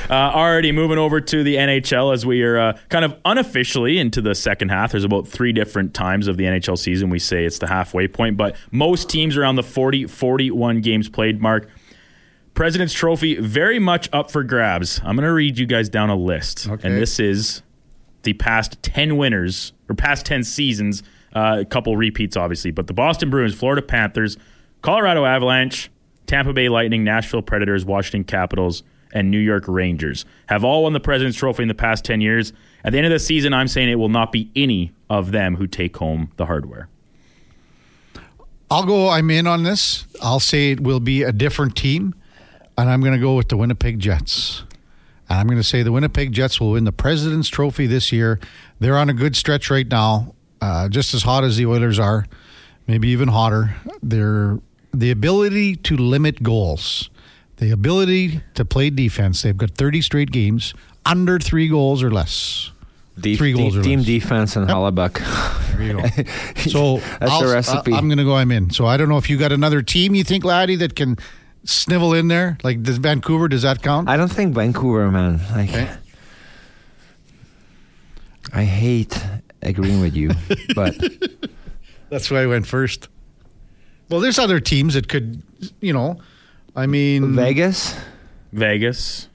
[0.08, 4.22] Uh, already moving over to the NHL as we are uh, kind of unofficially into
[4.22, 4.92] the second half.
[4.92, 8.36] There's about three different times of the NHL season we say it's the halfway point,
[8.38, 11.68] but most teams around the 40, 41 games played mark.
[12.54, 15.00] President's Trophy very much up for grabs.
[15.04, 16.68] I'm going to read you guys down a list.
[16.68, 16.86] Okay.
[16.88, 17.62] And this is
[18.22, 21.02] the past 10 winners or past 10 seasons,
[21.34, 24.36] uh, a couple repeats obviously, but the Boston Bruins, Florida Panthers,
[24.82, 25.90] Colorado Avalanche,
[26.26, 31.00] Tampa Bay Lightning, Nashville Predators, Washington Capitals, and New York Rangers have all won the
[31.00, 32.52] President's Trophy in the past 10 years.
[32.84, 35.56] At the end of the season, I'm saying it will not be any of them
[35.56, 36.88] who take home the hardware.
[38.70, 39.08] I'll go.
[39.08, 40.06] I'm in on this.
[40.20, 42.14] I'll say it will be a different team,
[42.76, 44.64] and I'm going to go with the Winnipeg Jets.
[45.28, 48.40] And I'm going to say the Winnipeg Jets will win the President's Trophy this year.
[48.80, 50.34] They're on a good stretch right now,
[50.64, 52.24] uh, just as hot as the Oilers are,
[52.86, 53.74] maybe even hotter.
[54.02, 54.58] They're
[54.92, 57.10] the ability to limit goals,
[57.56, 59.42] the ability to play defense.
[59.42, 60.72] They've got 30 straight games
[61.04, 62.70] under three goals or less.
[63.20, 64.06] Deep, Three goals deep- team less.
[64.06, 65.14] defense and Hellebuyck.
[65.76, 66.02] There you go.
[66.70, 67.92] So That's I'll- the recipe.
[67.92, 68.34] I, am going to go.
[68.34, 68.70] I'm in.
[68.70, 71.16] So I don't know if you got another team you think, laddie, that can
[71.64, 72.58] snivel in there.
[72.64, 73.46] Like does Vancouver?
[73.48, 74.08] Does that count?
[74.08, 75.38] I don't think Vancouver, man.
[75.52, 75.88] Like, Okay.
[78.52, 79.16] I hate
[79.64, 80.30] agreeing with you,
[80.74, 80.96] but
[82.10, 83.08] That's why I went first.
[84.08, 85.42] Well, there's other teams that could,
[85.80, 86.20] you know.
[86.76, 87.96] I mean, Vegas.
[88.52, 89.28] Vegas,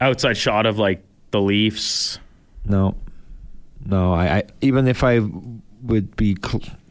[0.00, 2.18] outside shot of like the Leafs.
[2.64, 2.94] No,
[3.84, 4.12] no.
[4.12, 5.20] I, I even if I
[5.82, 6.36] would be,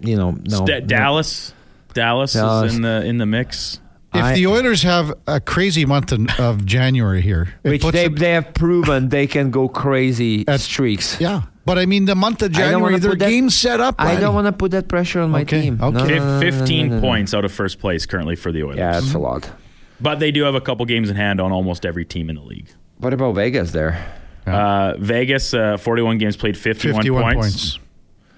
[0.02, 0.66] you know, no.
[0.66, 0.86] Da- no.
[0.88, 1.54] Dallas,
[1.94, 2.72] Dallas, Dallas.
[2.72, 3.80] is in the in the mix.
[4.14, 8.16] If I- the Oilers have a crazy month in, of January here, which they, them-
[8.16, 11.20] they have proven they can go crazy At- streaks.
[11.22, 11.44] yeah.
[11.70, 13.94] But I mean, the month of January, wanna their that- game's set up.
[14.00, 15.80] I don't want to put that pressure on my Okay, team.
[15.80, 15.98] Okay.
[15.98, 17.02] no, no, no, no, 15 no, no.
[17.02, 18.78] points out of first place currently for the Oilers.
[18.78, 19.48] Yeah, that's a lot.
[20.02, 22.42] But they do have a couple games in hand on almost every team in the
[22.42, 22.70] league.
[22.98, 24.04] What about Vegas there?
[24.48, 27.38] Uh, Vegas, uh, 41 games played, 51, 51 points.
[27.38, 27.80] points.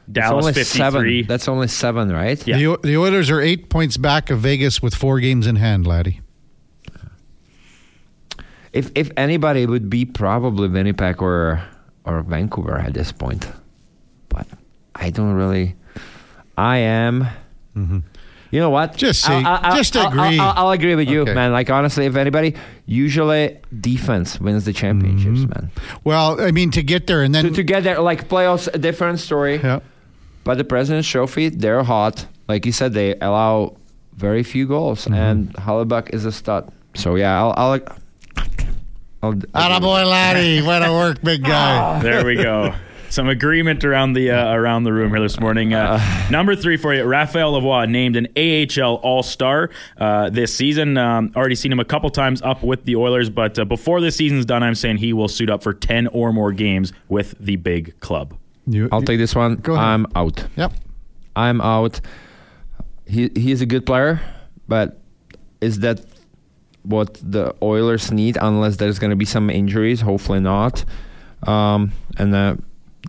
[0.10, 0.78] That's Dallas, only 53.
[1.22, 1.28] seven.
[1.28, 2.46] That's only seven, right?
[2.46, 2.58] Yeah.
[2.58, 6.20] The, the Oilers are eight points back of Vegas with four games in hand, laddie.
[8.74, 11.62] If if anybody it would be probably Winnipeg or
[12.06, 13.48] or Vancouver at this point,
[14.30, 14.48] but
[14.96, 15.76] I don't really.
[16.58, 17.28] I am.
[17.76, 18.90] You know what?
[18.92, 18.98] Mm-hmm.
[18.98, 20.38] Just say- I'll, I'll- just I'll- agree.
[20.40, 21.34] I'll, I'll agree with you, Okay.
[21.34, 21.52] man.
[21.54, 25.50] Like honestly, if anybody, usually defense wins the championships, Mm-hmm.
[25.66, 25.72] man.
[26.04, 27.46] Well, I mean, to get there and then.
[27.46, 29.58] To, to get there, like playoffs, a different story.
[29.58, 29.80] yeah.
[30.44, 32.26] But the President's Trophy, they're hot.
[32.50, 33.78] Like you said, they allow
[34.16, 35.14] very few goals, Mm-hmm.
[35.14, 36.70] and Hellebuyck is a stud.
[36.96, 37.54] So yeah, I'll.
[37.56, 37.80] I'll,
[39.24, 40.62] I'll Attaboy, laddie.
[40.68, 42.02] Way to work, big guy.
[42.02, 42.74] There we go.
[43.10, 45.74] Some agreement around the uh, around the room here this morning.
[45.74, 46.00] Uh,
[46.32, 50.98] number three for you, Raphael Lavoie, named an AHL All Star uh, this season.
[50.98, 54.16] Um, already seen him a couple times up with the Oilers, but uh, before this
[54.16, 57.58] season's done, I'm saying he will suit up for ten or more games with the
[57.58, 58.34] big club.
[58.66, 59.58] You, I'll take this one.
[59.58, 59.86] Go ahead.
[59.86, 60.46] I'm out.
[60.56, 60.72] Yep.
[61.36, 62.00] I'm out.
[63.06, 64.22] He he's a good player,
[64.70, 65.02] but
[65.60, 66.06] is that
[66.84, 68.38] what the Oilers need?
[68.42, 70.84] Unless there's going to be some injuries, hopefully not.
[71.48, 72.56] Um, and uh,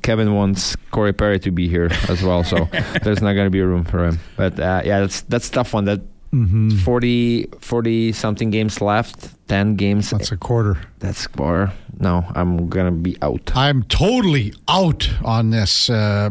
[0.02, 2.68] Kevin wants Corey Perry to be here as well, so
[3.02, 4.18] there's not going to be room for him.
[4.36, 5.84] But uh, yeah, that's that's a tough one.
[5.86, 6.00] That
[6.32, 6.78] Mm-hmm.
[6.78, 10.08] 40, 40 something games left, ten games.
[10.08, 10.80] That's a quarter.
[10.98, 13.52] That's or no, I'm gonna be out.
[13.54, 15.90] I'm totally out on this.
[15.90, 16.30] Uh,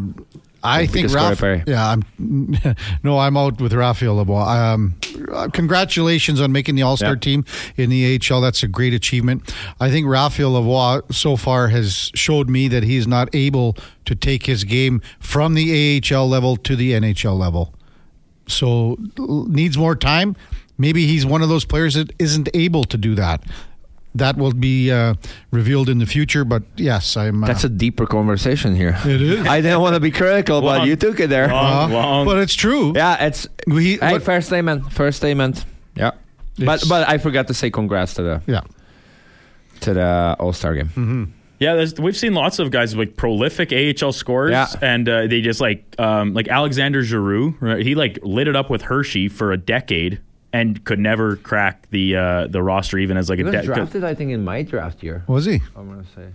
[0.63, 1.39] I think because Corey Ralph.
[1.39, 1.63] Perry.
[1.67, 2.03] Yeah, I'm.
[3.03, 4.45] no, I'm out with Raphael Lavoie.
[4.47, 4.95] Um,
[5.31, 7.19] uh, congratulations on making the All Star Yeah.
[7.19, 7.45] team
[7.77, 8.41] in the AHL.
[8.41, 9.53] That's a great achievement.
[9.79, 14.45] I think Raphael Lavoie so far has showed me that he's not able to take
[14.45, 17.73] his game from the AHL level to the NHL level.
[18.47, 20.35] So needs more time.
[20.77, 23.43] Maybe he's one of those players that isn't able to do that.
[24.15, 25.13] That will be uh,
[25.51, 26.43] revealed in the future.
[26.43, 27.43] But yes, I'm.
[27.43, 28.97] Uh, That's a deeper conversation here.
[29.05, 29.47] It is.
[29.47, 31.47] I didn't want to be critical, but you took it there.
[31.47, 32.91] long- Uh, long- but it's true.
[32.95, 34.91] Yeah, it's We- hey, what- first statement.
[34.91, 35.63] First statement.
[35.95, 36.11] Yeah.
[36.59, 38.61] But but I forgot to say congrats to the Yeah.
[39.81, 40.87] to the All Star game.
[40.89, 41.23] Mm-hmm.
[41.59, 44.67] Yeah, there's, we've seen lots of guys like prolific AHL scores, Yeah.
[44.81, 47.55] and uh, they just like um, like Alexandre Giroux.
[47.61, 47.85] right?
[47.85, 50.19] He like lit it up with Hershey for a decade
[50.53, 53.63] and could never crack the uh, the roster even as like He a was de-
[53.63, 55.23] drafted, I think, in my draft year.
[55.27, 55.61] Was he?
[55.75, 56.27] I'm gonna say,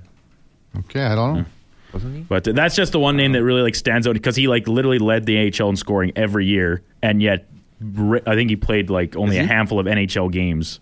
[0.81, 1.45] Okay, I don't know.
[1.93, 2.23] wasn't he?
[2.23, 4.99] But that's just the one name that really like stands out because he like literally
[4.99, 7.47] led the AHL in scoring every year, and yet
[7.81, 9.49] ri- I think he played like only Is a he?
[9.49, 10.81] handful of NHL games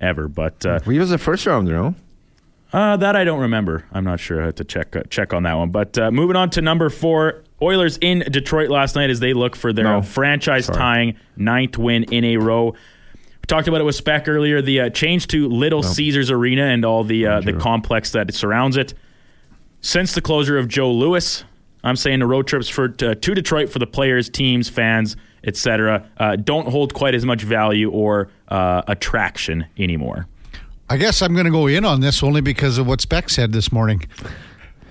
[0.00, 0.28] ever.
[0.28, 1.94] But uh, He was the first rounder, no?
[2.72, 3.84] Uh, that I don't remember.
[3.92, 4.42] I'm not sure.
[4.42, 5.70] I have to check uh, check on that one.
[5.70, 9.56] But uh, moving on to number four, Oilers in Detroit last night as they look
[9.56, 10.02] for their No.
[10.02, 10.78] franchise Sorry.
[10.78, 12.72] tying ninth win in a row.
[12.72, 14.60] We talked about it with Spec earlier.
[14.60, 18.76] The uh, change to Little Caesars Arena and all the uh, the complex that surrounds
[18.76, 18.92] it.
[19.80, 21.44] Since the closure of Joe Louis,
[21.84, 26.08] I'm saying the road trips for to, to Detroit for the players, teams, fans, etc.
[26.18, 30.26] Uh, don't hold quite as much value or uh, attraction anymore.
[30.90, 33.52] I guess I'm going to go in on this only because of what Spec said
[33.52, 34.04] this morning.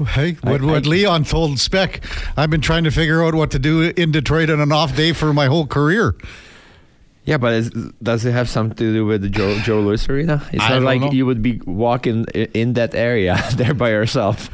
[0.10, 2.04] Hey, what, I- what Leon told Spec,
[2.36, 5.14] I've been trying to figure out what to do in Detroit on an off day
[5.14, 6.16] for my whole career.
[7.24, 7.70] Yeah, but is,
[8.04, 10.48] does it have something to do with the Joe, Joe Louis Arena?
[10.54, 11.12] It's I not like know.
[11.12, 14.50] you would be walking in that area there by yourself.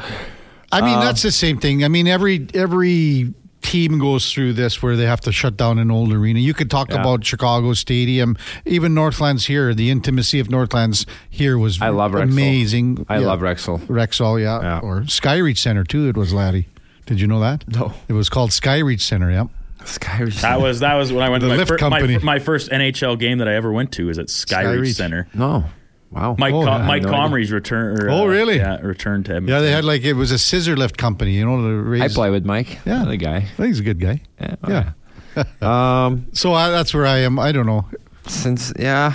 [0.71, 1.83] I mean, Uh, that's the same thing.
[1.83, 3.33] I mean, every every
[3.71, 6.39] team goes through this where they have to shut down an old arena.
[6.39, 6.99] You could talk Yeah.
[6.99, 9.73] about Chicago Stadium, even Northlands here.
[9.73, 12.23] The intimacy of Northlands here was I love Rexall.
[12.23, 13.05] amazing.
[13.07, 13.27] I Yeah.
[13.27, 13.79] love Rexall.
[13.87, 14.59] Rexall, yeah.
[14.61, 14.79] Yeah.
[14.79, 16.09] Or Skyreach Center too.
[16.09, 16.67] It was Laddie.
[17.05, 17.63] Did you know that?
[17.73, 17.93] No.
[18.09, 19.31] It was called Skyreach Center.
[19.31, 19.45] Yeah.
[19.85, 22.39] Sky That was that was when I went The to my, lift fir- my, my
[22.39, 24.95] first NHL game that I ever went to is at Skyreach Skyreach.
[24.95, 25.27] Center.
[25.33, 25.63] no.
[26.11, 26.35] Wow.
[26.37, 27.19] Mike Oh, Com- yeah, Mike had no idea.
[27.23, 28.01] Comrie's return.
[28.01, 28.57] Or, Oh, uh, really?
[28.57, 31.31] Yeah, returned to Yeah, they had like it was a scissor lift company.
[31.33, 32.01] You know, to raise.
[32.01, 32.79] I play with Mike.
[32.85, 33.05] Yeah.
[33.05, 33.37] the guy.
[33.37, 34.21] I think he's a good guy.
[34.39, 34.55] Yeah.
[34.67, 34.91] Yeah.
[35.61, 36.27] Um.
[36.33, 37.39] So I, that's where I am.
[37.39, 37.85] I don't know.
[38.27, 39.13] Since yeah,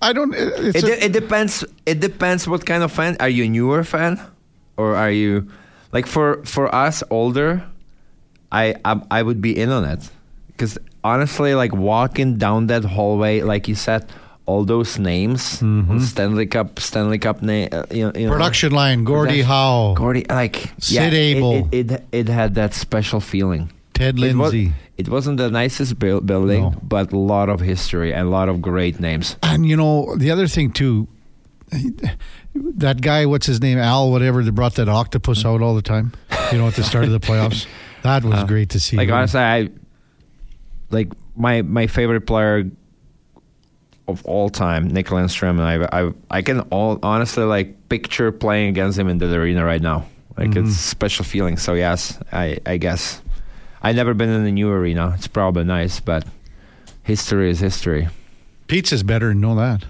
[0.00, 0.34] I don't.
[0.34, 1.64] It's it, a- de- it depends.
[1.84, 3.16] It depends what kind of fan.
[3.20, 4.18] Are you a newer fan,
[4.78, 5.50] or are you
[5.92, 7.62] like for for us older?
[8.50, 10.08] I I, I would be in on it
[10.48, 14.08] because honestly, like walking down that hallway, like you said,
[14.50, 15.42] all those names,
[16.10, 19.04] Stanley Cup, Stanley Cup name, uh, you know, you know, production line.
[19.04, 19.94] Gordie Production- Howe.
[19.96, 21.68] Gordie, like Sid yeah, it- Abel.
[21.72, 23.70] It, it, it had that special feeling.
[23.94, 24.72] Ted It, was, Lindsay.
[24.96, 26.74] it wasn't the nicest buil- building, No.
[26.82, 29.36] but a lot of history and a lot of great names.
[29.42, 31.06] And you know the other thing too,
[32.54, 36.12] that guy, what's his name, Al, whatever, that brought that octopus out all the time.
[36.50, 37.66] You know, at the start of the playoffs,
[38.02, 38.96] that was great to see.
[38.96, 39.68] Like honestly, I
[40.90, 42.64] like my my favorite player
[44.10, 48.68] of all time, Nick Lidstrom, and I I I can all honestly like picture playing
[48.70, 50.04] against him in the arena right now.
[50.36, 50.66] Like Mm-hmm.
[50.68, 51.56] it's special feeling.
[51.56, 53.20] So yes, I I guess
[53.82, 55.12] I never been in the new arena.
[55.16, 56.24] It's probably nice, but
[57.02, 58.08] history is history.
[58.68, 59.34] pizza's better.
[59.34, 59.84] Know that.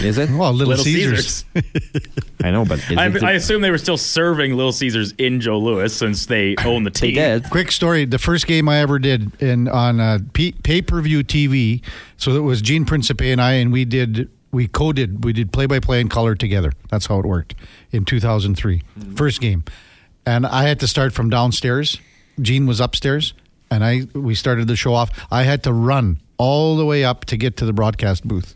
[0.00, 0.30] Is it?
[0.36, 1.44] Well, Little, Little Caesars.
[1.54, 2.06] Caesars.
[2.44, 5.40] I know, but is I, it I assume they were still serving Little Caesars in
[5.40, 7.14] Joe Louis since they own the they team.
[7.14, 7.50] did.
[7.50, 11.82] Quick story: the first game I ever did in on uh, pay per view TV.
[12.16, 15.66] So it was Gene Principe and I, and we did we coded we did play
[15.66, 16.72] by play in color together.
[16.90, 17.54] That's how it worked
[17.90, 18.82] in 2003.
[19.14, 19.64] First game,
[20.26, 22.00] and I had to start from downstairs.
[22.40, 23.34] Gene was upstairs,
[23.70, 25.10] and I we started the show off.
[25.30, 28.54] I had to run all the way up to get to the broadcast booth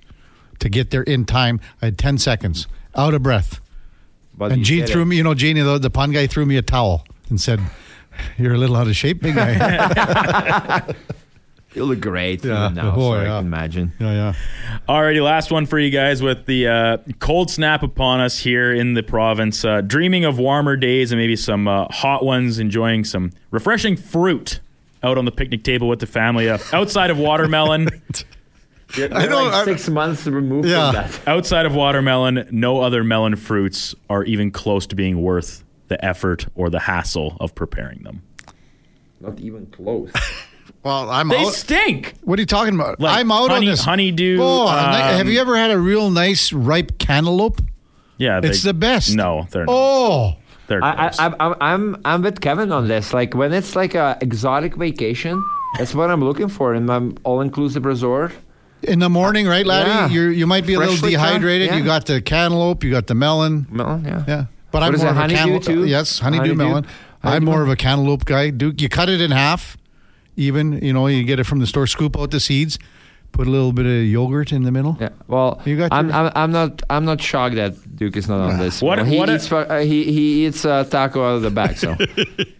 [0.60, 1.60] to get there in time.
[1.82, 3.60] I had 10 seconds, out of breath.
[4.36, 5.06] But And you Gene threw it.
[5.06, 7.60] me, you know, Gene, the, the pun guy threw me a towel and said,
[8.38, 10.94] You're a little out of shape, big guy.
[11.72, 12.64] You look great Yeah.
[12.64, 12.94] even now.
[12.96, 13.92] Oh, so I can imagine.
[14.00, 14.80] yeah, yeah.
[14.88, 18.94] Alrighty, last one for you guys with the uh, cold snap upon us here in
[18.94, 19.64] the province.
[19.64, 24.58] Uh, dreaming of warmer days and maybe some uh, hot ones, enjoying some refreshing fruit
[25.04, 26.50] out on the picnic table with the family.
[26.50, 27.88] Uh, outside of watermelon,
[28.98, 29.46] I know.
[29.50, 30.92] I- six months removed Yeah.
[30.92, 31.20] from that.
[31.28, 36.46] outside of watermelon, no other melon fruits are even close to being worth the effort
[36.54, 38.22] or the hassle of preparing them.
[39.20, 40.10] Not even close.
[40.82, 41.52] well, I'm They out.
[41.52, 42.14] stink.
[42.22, 43.00] what are you talking about?
[43.00, 43.82] Like I'm out honey- on this.
[43.84, 47.60] honeydew, Oh, um, have you ever had a real nice ripe cantaloupe?
[48.18, 49.14] Yeah, It's the best.
[49.14, 49.72] No, they're not.
[49.74, 51.18] Oh, They're I, gross.
[51.18, 53.12] I, I'm, I'm, I'm, I'm with Kevin on this.
[53.14, 55.42] Like when it's like a exotic vacation,
[55.78, 58.32] that's what I'm looking for in my all-inclusive resort.
[58.82, 59.88] In the morning, right, laddie?
[59.90, 60.08] Yeah.
[60.08, 61.68] You you might be a little dehydrated.
[61.68, 61.76] yeah.
[61.76, 63.66] You got the cantaloupe, you got the melon.
[63.70, 64.24] Melon, yeah.
[64.26, 65.62] Yeah, but What I'm more it, of a cantaloupe.
[65.64, 65.86] too?
[65.86, 66.54] Yes, honeydew, Honeydew?
[66.56, 66.86] melon.
[67.22, 68.50] I'm more of a cantaloupe guy.
[68.50, 69.76] Duke, you cut it in half,
[70.36, 70.80] even.
[70.82, 71.86] You know, you get it from the store.
[71.86, 72.78] Scoop out the seeds,
[73.32, 74.96] put a little bit of yogurt in the middle.
[75.00, 75.10] Yeah.
[75.28, 78.40] Well, You got I'm, your- I'm, I'm not, I'm not shocked that Duke is not
[78.40, 78.82] on this.
[78.82, 81.42] What- Well, he what a- eats, fu- uh, he, he eats uh, taco out of
[81.42, 81.76] the bag.
[81.78, 81.96] So,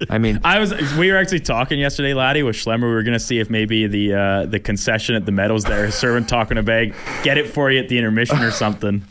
[0.09, 0.72] I mean, I was.
[0.96, 2.83] We were actually talking yesterday, laddie, with Schlemmer.
[2.83, 5.85] We were going to see if maybe the uh, the concession at the Meadows there,
[5.87, 9.02] is serving taco in a bag, get it for you at the intermission or something.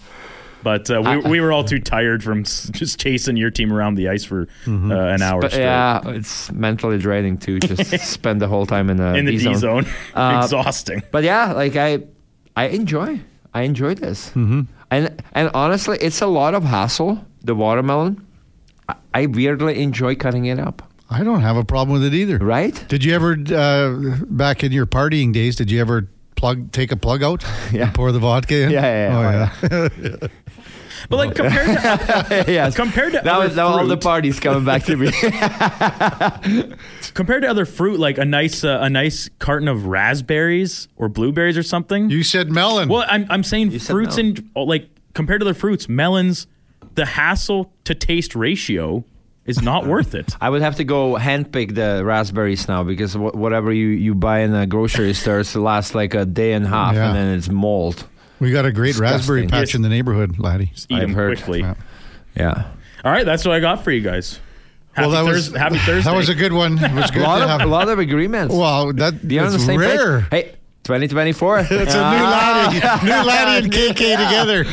[0.64, 4.10] But uh, we, we were all too tired from just chasing your team around the
[4.10, 8.48] ice for uh, an hour but straight yeah, it's mentally draining to just spend the
[8.48, 9.86] whole time in the, in the D zone.
[10.14, 11.04] Uh, Exhausting.
[11.12, 12.04] But yeah, like I,
[12.56, 13.20] I enjoy,
[13.54, 14.62] I enjoy this, mm-hmm.
[14.90, 17.24] and and honestly, it's a lot of hassle.
[17.44, 18.26] The watermelon,
[18.88, 20.82] I, I weirdly enjoy cutting it up.
[21.10, 22.38] I don't have a problem with it either.
[22.38, 22.86] Right?
[22.88, 26.08] Did you ever, uh, back in your partying days, did you ever
[26.40, 27.84] plug take a plug out Yeah.
[27.88, 28.72] and pour the vodka in?
[28.72, 29.70] Yeah, yeah, yeah.
[29.72, 30.28] Oh, yeah.
[31.10, 32.76] But like compared to yes.
[32.76, 35.08] compared to That other was that was all the parties coming back to me.
[37.14, 41.58] compared to other fruit, like a nice uh, a nice carton of raspberries or blueberries
[41.58, 42.10] or something.
[42.10, 42.90] you said melon.
[42.90, 46.48] Well, I'm I'm saying said fruits and like compared to other fruits, melons,
[46.96, 49.06] the hassle to taste ratio
[49.50, 50.36] is not worth it.
[50.42, 54.40] I would have to go handpick the raspberries now because wh- whatever you, you buy
[54.40, 57.08] in a grocery store it lasts like a day and a half Yeah.
[57.08, 58.06] and then it's mold.
[58.40, 59.18] we got a great Disgusting.
[59.18, 59.76] raspberry patch Yes.
[59.76, 60.72] in the neighborhood, laddie.
[60.90, 61.38] Eat I've them heard.
[61.38, 61.60] quickly.
[61.62, 61.74] Yeah.
[62.36, 62.64] Yeah.
[63.04, 64.40] All right, that's what I got for you guys.
[64.94, 66.10] Happy, well, that Thurs- was happy Thursday.
[66.10, 66.78] That was a good one.
[66.78, 68.54] It was A good lot, of, a lot of agreements.
[68.54, 70.22] Wow, that You're on that's the same rare.
[70.30, 70.46] page.
[70.46, 71.60] Hey, 2024.
[71.60, 72.70] It's a new ah.
[72.72, 74.66] laddie, new laddie and KK together.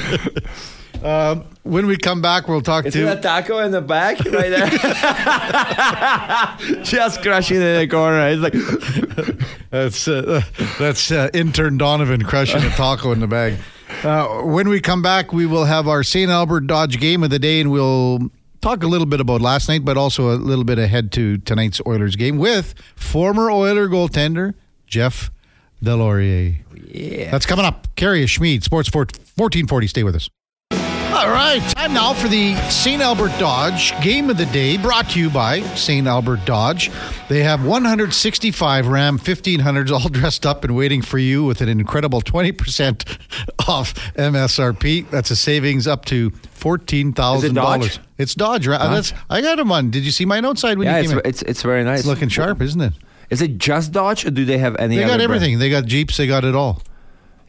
[1.07, 3.12] Um, when we come back, we'll talk Is to.
[3.16, 4.69] a taco in the back right there?
[6.85, 8.29] Just crushing it in the corner.
[8.29, 8.55] It's like,
[9.71, 10.42] That's uh,
[10.79, 13.59] that's uh, intern Donovan crushing a taco in the bag.
[14.03, 16.31] Uh, when we come back, we will have our St.
[16.31, 19.85] Albert Dodge game of the day, and we'll talk a little bit about last night,
[19.85, 24.55] but also a little bit ahead to tonight's Oilers game with former Oiler goaltender
[24.87, 25.31] Jeff
[25.85, 26.57] Deslauriers.
[26.88, 27.31] yeah.
[27.31, 27.95] That's coming up.
[27.97, 29.87] Karius Smid, Sports 1440.
[29.88, 30.29] Stay with us.
[31.17, 33.01] All right, time now for the St.
[33.01, 36.07] Albert Dodge Game of the Day, brought to you by St.
[36.07, 36.91] Albert Dodge.
[37.31, 42.21] They have 165 Ram 1500s all dressed up and waiting for you with an incredible
[42.21, 43.19] 20%
[43.69, 45.09] off MSRP.
[45.11, 47.85] That's a savings up to $14,000.
[47.87, 48.79] It It's Dodge, right?
[48.79, 49.91] That's, I got them on.
[49.91, 51.27] Did you see my mine outside when Yeah, you it's, came in?
[51.27, 52.01] it's, it's very nice.
[52.01, 52.93] It's looking sharp, isn't it?
[53.31, 55.33] Is it just Dodge or do they have any They other got brand?
[55.33, 55.59] everything.
[55.61, 56.83] They got Jeeps, they got it all.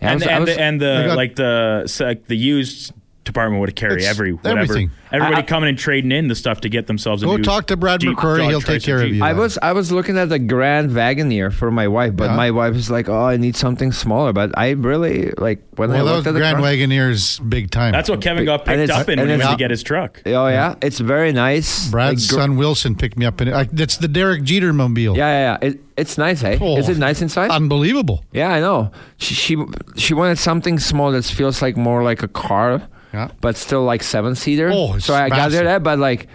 [0.01, 2.37] Yeah, and was- I and, was- the, and the got- like the so, like the
[2.37, 2.93] used
[3.27, 4.59] department would carry It's every whatever.
[4.61, 4.91] everything.
[5.11, 7.67] Everybody I- coming and trading in the stuff to get themselves a Go new talk
[7.67, 8.39] to Brad Jeep, McCrory.
[8.39, 9.23] Dodge He'll take Chrysler care of you.
[9.23, 12.35] I was I was looking at the Grand Wagoneer for my wife, but Yeah.
[12.35, 16.03] my wife is like, "Oh, I need something smaller." But I really like when I
[16.03, 17.93] Well, looked at the Grand truck- Wagoneer's big time.
[17.93, 19.81] That's what Kevin got picked up in and when he it's- went to get his
[19.83, 20.21] truck.
[20.25, 21.89] Oh yeah, it's very nice.
[21.89, 23.53] Brad's Like, son Wilson picked me up in it.
[23.53, 25.15] I, that's the Derek Jeter mobile.
[25.15, 25.67] Yeah, yeah, yeah.
[25.69, 26.57] It, it's nice, hey.
[26.59, 27.49] Oh, is it nice inside?
[27.49, 28.23] Unbelievable.
[28.33, 28.91] yeah, I know.
[29.17, 29.57] She, she
[29.95, 32.81] she wanted something small that feels like more like a car,
[33.13, 33.29] Yeah.
[33.41, 34.69] but still like seven seater.
[34.71, 35.51] Oh, so I got massive.
[35.53, 36.27] there that, but like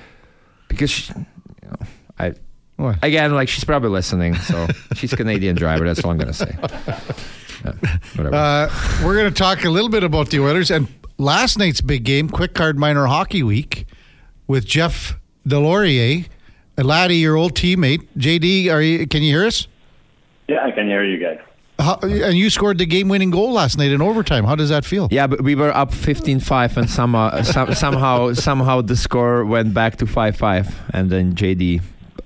[0.68, 1.24] because she, you
[1.68, 1.86] know,
[2.18, 2.32] I
[2.76, 2.98] What?
[3.02, 5.84] again like she's probably listening, so she's a Canadian driver.
[5.86, 6.56] That's all I'm gonna say.
[7.64, 7.72] Yeah,
[8.16, 8.34] whatever.
[8.34, 8.70] Uh,
[9.04, 12.28] we're going to talk a little bit about the Oilers and last night's big game,
[12.28, 13.86] Quikcard Minor Hockey Week,
[14.48, 15.16] with Jeff
[15.46, 16.26] Deslauriers,
[16.76, 18.04] a laddie, your old teammate.
[18.18, 19.06] JD, are you?
[19.06, 19.68] Can you hear us?
[20.48, 21.38] Yeah, I can hear you guys.
[21.82, 24.44] How, and you scored the game-winning goal last night in overtime.
[24.44, 25.08] How does that feel?
[25.10, 29.96] Yeah, but we were up 15-5 and somehow some, somehow somehow the score went back
[29.96, 31.82] to 5-5 and then JD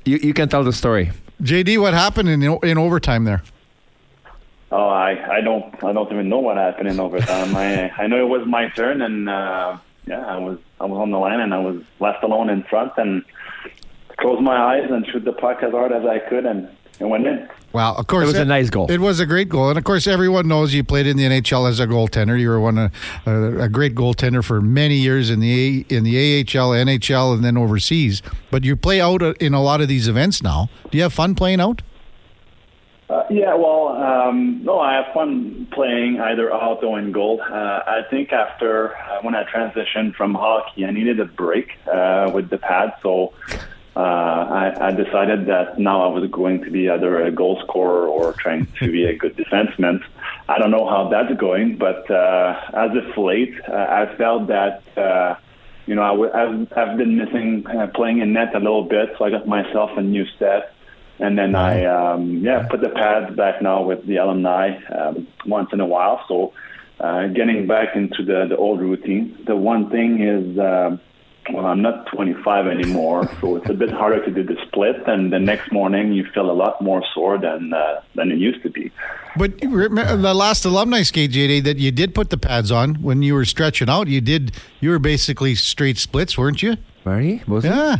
[0.07, 1.11] you, you can tell the story.
[1.43, 3.43] JD, what happened in in overtime there?
[4.73, 7.55] Oh, I, I don't I don't even know what happened in overtime.
[7.55, 9.77] I I know it was my turn, and uh,
[10.07, 12.93] yeah, I was I was on the line, and I was left alone in front,
[12.97, 13.23] and
[14.17, 17.27] closed my eyes and shoot the puck as hard as I could, and it went
[17.27, 17.49] in.
[17.77, 18.91] Wow, of course It was a nice goal.
[18.91, 21.68] It was a great goal, and of course, everyone knows you played in the NHL
[21.68, 22.41] as a goaltender.
[22.41, 22.93] You were one of,
[23.27, 27.45] uh, a great goaltender for many years in the A, in the AHL, NHL, and
[27.45, 28.22] then overseas.
[28.51, 30.70] But you play out uh, in a lot of these events now.
[30.91, 31.83] Do you have fun playing out?
[33.11, 37.43] Uh, yeah, well, um, no, I have fun playing either out or in goal.
[37.43, 42.31] Uh, I think after uh, when I transitioned from hockey, I needed a break uh,
[42.33, 43.35] with the pad, so
[43.97, 48.07] uh, I, I decided that now I was going to be either a goal scorer
[48.07, 50.05] or trying to be a good defenseman.
[50.49, 54.83] I don't know how that's going, but uh, as of late, uh, I felt that.
[54.97, 55.37] Uh,
[55.87, 59.15] you know, I w- I've, I've been missing uh, playing in net a little bit,
[59.17, 60.75] so I got myself a new set.
[61.19, 65.71] And then I, um, yeah, put the pads back now with the alumni um, once
[65.73, 66.25] in a while.
[66.29, 66.53] So
[67.01, 69.39] uh, getting back into the, the old routine.
[69.47, 70.99] The one thing is, uh,
[71.53, 74.97] well, I'm not 25 anymore, so it's a bit harder to do the split.
[75.07, 78.63] And the next morning, you feel a lot more sore than uh, than it used
[78.63, 78.91] to be.
[79.37, 83.35] But the last alumni skate, JD, that you did put the pads on when you
[83.35, 84.09] were stretching out.
[84.09, 84.53] You did.
[84.81, 86.77] You were basically straight splits, weren't you?
[87.05, 87.43] Very?
[87.47, 87.69] Was it?
[87.69, 87.99] Yeah.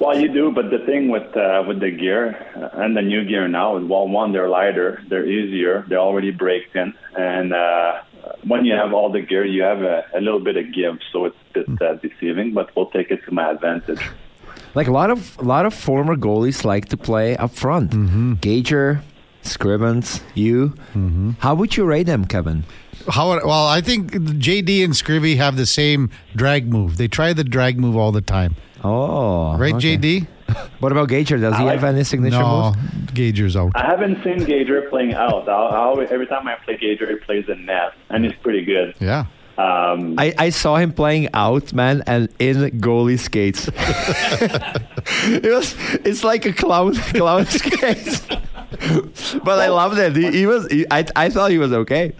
[0.00, 3.24] Well, you do, but the thing with uh, with the gear uh, and the new
[3.24, 8.02] gear now is, well, one, they're lighter, they're easier, they're already braked in, and uh,
[8.46, 11.26] when you have all the gear, you have a, a little bit of give, so
[11.26, 12.52] it's a bit uh, deceiving.
[12.54, 14.00] But we'll take it to my advantage.
[14.74, 17.90] Like a lot of a lot of former goalies like to play up front.
[17.90, 18.34] Mm-hmm.
[18.34, 19.02] Gager,
[19.42, 20.74] Scrivens, you.
[21.40, 22.64] How would you rate them, Kevin?
[23.08, 23.28] How?
[23.44, 26.98] Well, I think JD and Scrivy have the same drag move.
[26.98, 28.54] They try the drag move all the time,
[28.84, 29.96] Oh, right, okay.
[29.96, 30.26] JD?
[30.80, 31.38] What about Gager?
[31.38, 33.12] Does he I have like- any signature No, moves?
[33.12, 33.72] Gager's out.
[33.74, 35.48] I haven't seen Gager playing out.
[35.48, 38.64] I'll, I always, every time I play Gager, he plays in net, and he's pretty
[38.64, 38.94] good.
[39.00, 39.26] Yeah.
[39.58, 43.68] Um, I, I saw him playing out, man, and in goalie skates.
[45.26, 45.74] it was
[46.04, 48.26] it's like a clown clown skates.
[49.44, 50.16] but I loved it.
[50.16, 52.12] He, he was he, I I thought he was okay.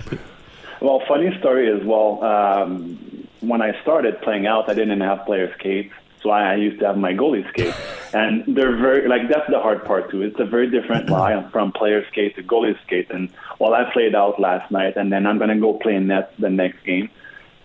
[0.81, 2.99] Well, funny story is, well, um,
[3.41, 5.93] when I started playing out, I didn't have player skates,
[6.23, 7.77] so I, I used to have my goalie skates,
[8.12, 10.23] and they're very like that's the hard part too.
[10.23, 13.11] It's a very different line from player skate to goalie skate.
[13.11, 16.51] And well, I played out last night, and then I'm gonna go play net the
[16.51, 17.11] next game,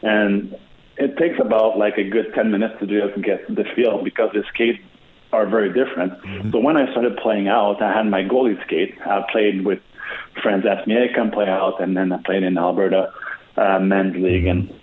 [0.02, 0.56] and
[0.98, 4.44] it takes about like a good ten minutes to just get the feel because the
[4.54, 4.80] skates
[5.34, 6.14] are very different.
[6.52, 8.96] So when I started playing out, I had my goalie skate.
[9.06, 9.80] I played with
[10.42, 13.12] friends asked me, "Hey, come play out," and then I played in Alberta
[13.58, 14.74] uh, men's league and.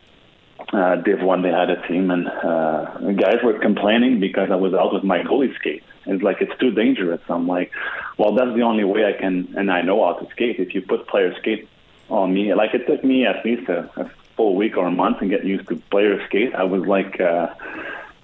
[0.72, 4.72] Uh, Div one, they had a team, and uh, guys were complaining because I was
[4.72, 5.84] out with my goalie skate.
[6.06, 7.20] It's like it's too dangerous.
[7.28, 7.70] I'm like,
[8.16, 10.58] well, that's the only way I can, and I know how to skate.
[10.58, 11.68] If you put player skate
[12.08, 15.20] on me, like it took me at least a, a full week or a month
[15.20, 16.54] to get used to player skate.
[16.54, 17.52] I was like uh,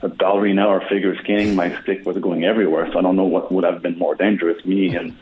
[0.00, 1.54] a ballerina or figure skating.
[1.54, 4.64] My stick was going everywhere, so I don't know what would have been more dangerous,
[4.64, 5.14] me and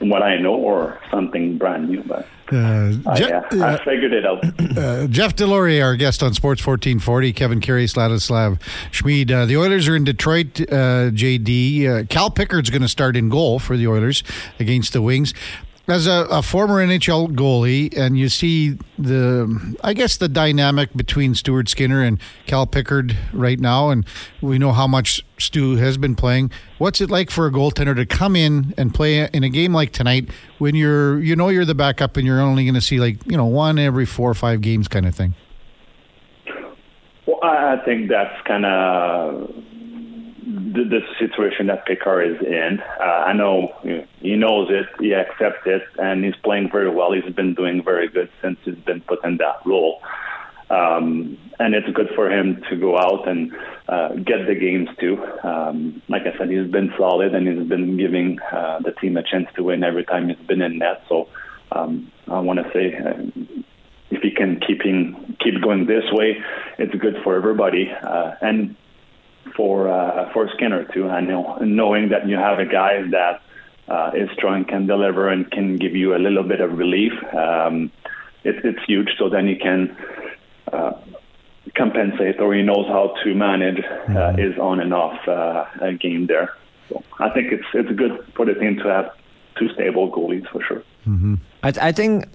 [0.00, 2.02] what I know, or something brand new.
[2.02, 4.44] But Uh, I, uh, I figured it out.
[4.78, 8.60] uh, Jeff Deslauriers, our guest on Sports 1440, Kevin Karius, Ladislav
[8.92, 9.30] Smid.
[9.30, 11.86] Uh, the Oilers are in Detroit, uh, JD.
[11.88, 14.22] Uh, Cal Pickard's going to start in goal for the Oilers
[14.60, 15.34] against the Wings.
[15.88, 21.36] As a, a former NHL goalie, and you see the, I guess, the dynamic between
[21.36, 24.04] Stuart Skinner and Cal Pickard right now, and
[24.40, 26.50] we know how much Stu has been playing.
[26.78, 29.92] What's it like for a goaltender to come in and play in a game like
[29.92, 30.28] tonight
[30.58, 33.36] when you're, you know, you're the backup and you're only going to see like, you
[33.36, 35.36] know, one every four or five games kind of thing?
[37.26, 39.50] Well, I I think that's kind of
[40.72, 42.80] the, the situation that Pickard is in.
[43.00, 43.74] Uh, I know
[44.20, 47.12] he knows it, he accepts it, and he's playing very well.
[47.12, 50.02] He's been doing very good since he's been put in that role.
[50.68, 53.52] Um, and it's good for him to go out and
[53.88, 55.24] uh, get the games too.
[55.44, 59.22] Um, like I said, he's been solid and he's been giving uh, the team a
[59.22, 61.02] chance to win every time he's been in net.
[61.08, 61.28] So
[61.70, 63.44] um, I want to say, uh,
[64.10, 66.42] if he can keep in, keep going this way,
[66.78, 68.74] it's good for everybody uh, and
[69.54, 71.08] for uh, for Skinner too.
[71.08, 73.42] I know knowing that you have a guy that
[73.88, 77.12] uh, is strong, can deliver, and can give you a little bit of relief.
[77.34, 77.90] Um,
[78.44, 79.10] it, it's huge.
[79.18, 79.96] So then you can
[80.72, 80.92] uh,
[81.76, 85.64] compensate or he knows how to manage uh, his on and off uh,
[86.00, 86.54] game there.
[86.88, 89.10] So I think it's it's good for the team to have
[89.58, 90.82] two stable goalies for sure.
[91.62, 92.26] I, I think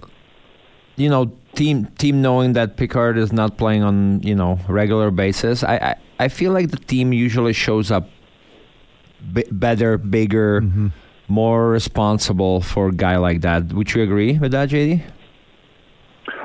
[0.96, 5.62] you know team team knowing that Pickard is not playing on you know regular basis.
[5.64, 8.08] I I, I feel like the team usually shows up
[9.32, 10.62] b- better, bigger,
[11.28, 13.72] more responsible for a guy like that.
[13.72, 15.02] Would you agree with that, JD?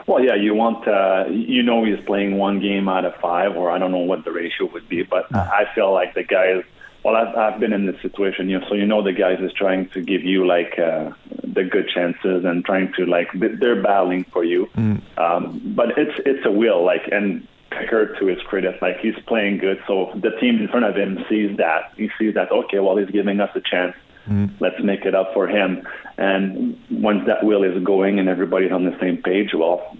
[0.07, 3.69] Well, yeah, you want uh, you know he's playing one game out of five, or
[3.69, 6.51] I don't know what the ratio would be, but I I feel like the guy
[6.51, 6.63] is.
[7.03, 9.53] Well, I've, I've been in this situation, you know, so you know the guys is
[9.53, 11.11] trying to give you like uh,
[11.57, 13.29] the good chances and trying to like
[13.59, 15.01] they're battling for you, mm.
[15.17, 15.41] um,
[15.75, 19.79] but it's it's a will like and Pickard to his credit, like he's playing good,
[19.87, 23.09] so the team in front of him sees that he sees that okay, well he's
[23.09, 23.95] giving us a chance,
[24.27, 24.49] mm.
[24.59, 25.85] let's make it up for him,
[26.17, 29.97] and once that will is going and everybody's on the same page, well,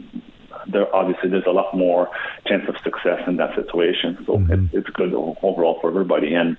[0.67, 2.09] there obviously there's a lot more
[2.45, 4.17] chance of success in that situation.
[4.25, 4.53] So mm-hmm.
[4.53, 6.57] it, it's good overall for everybody, and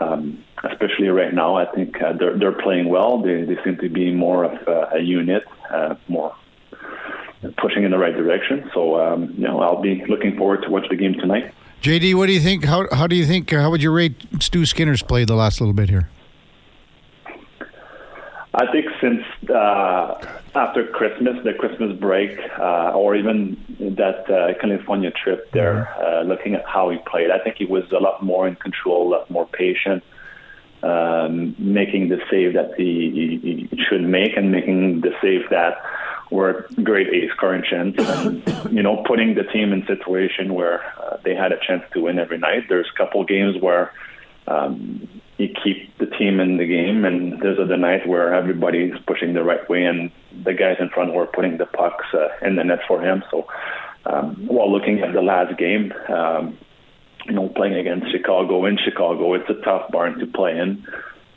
[0.00, 3.22] um, especially right now, I think uh, they're they're playing well.
[3.22, 6.34] They they seem to be more of a, a unit, uh, more
[7.58, 8.70] pushing in the right direction.
[8.74, 11.52] So um, you know, I'll be looking forward to watch the game tonight.
[11.82, 12.64] JD, what do you think?
[12.64, 13.52] How how do you think?
[13.52, 16.08] Uh, how would you rate Stu Skinner's play the last little bit here?
[18.52, 20.20] I think since uh,
[20.56, 26.54] after Christmas, the Christmas break, uh, or even that uh, California trip there, uh, looking
[26.54, 29.30] at how he played, I think he was a lot more in control, a lot
[29.30, 30.02] more patient,
[30.82, 35.80] um, making the save that he, he, he should make, and making the save that
[36.32, 38.42] were great ace scoring chance, and
[38.72, 42.18] you know, putting the team in situation where uh, they had a chance to win
[42.18, 42.64] every night.
[42.68, 43.92] There's a couple games where.
[44.48, 45.08] Um,
[45.40, 45.89] you keep
[46.20, 50.10] team in the game, and there's other night where everybody's pushing the right way, and
[50.44, 53.24] the guys in front were putting the pucks uh, in the net for him.
[53.30, 53.46] So,
[54.04, 56.58] um, while looking at the last game, um,
[57.24, 60.86] you know, playing against Chicago in Chicago, it's a tough barn to play in.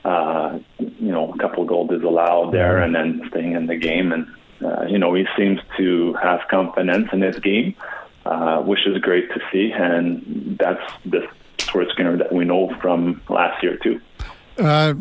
[0.03, 4.11] Uh, you know, a couple goals is allowed there, and then staying in the game,
[4.11, 4.27] and
[4.65, 7.73] uh, you know, he seems to have confidence in his game,
[8.25, 11.25] uh, which is great to see, and that's the
[11.57, 13.99] Stuart that we know from last year too.
[14.58, 14.93] Uh,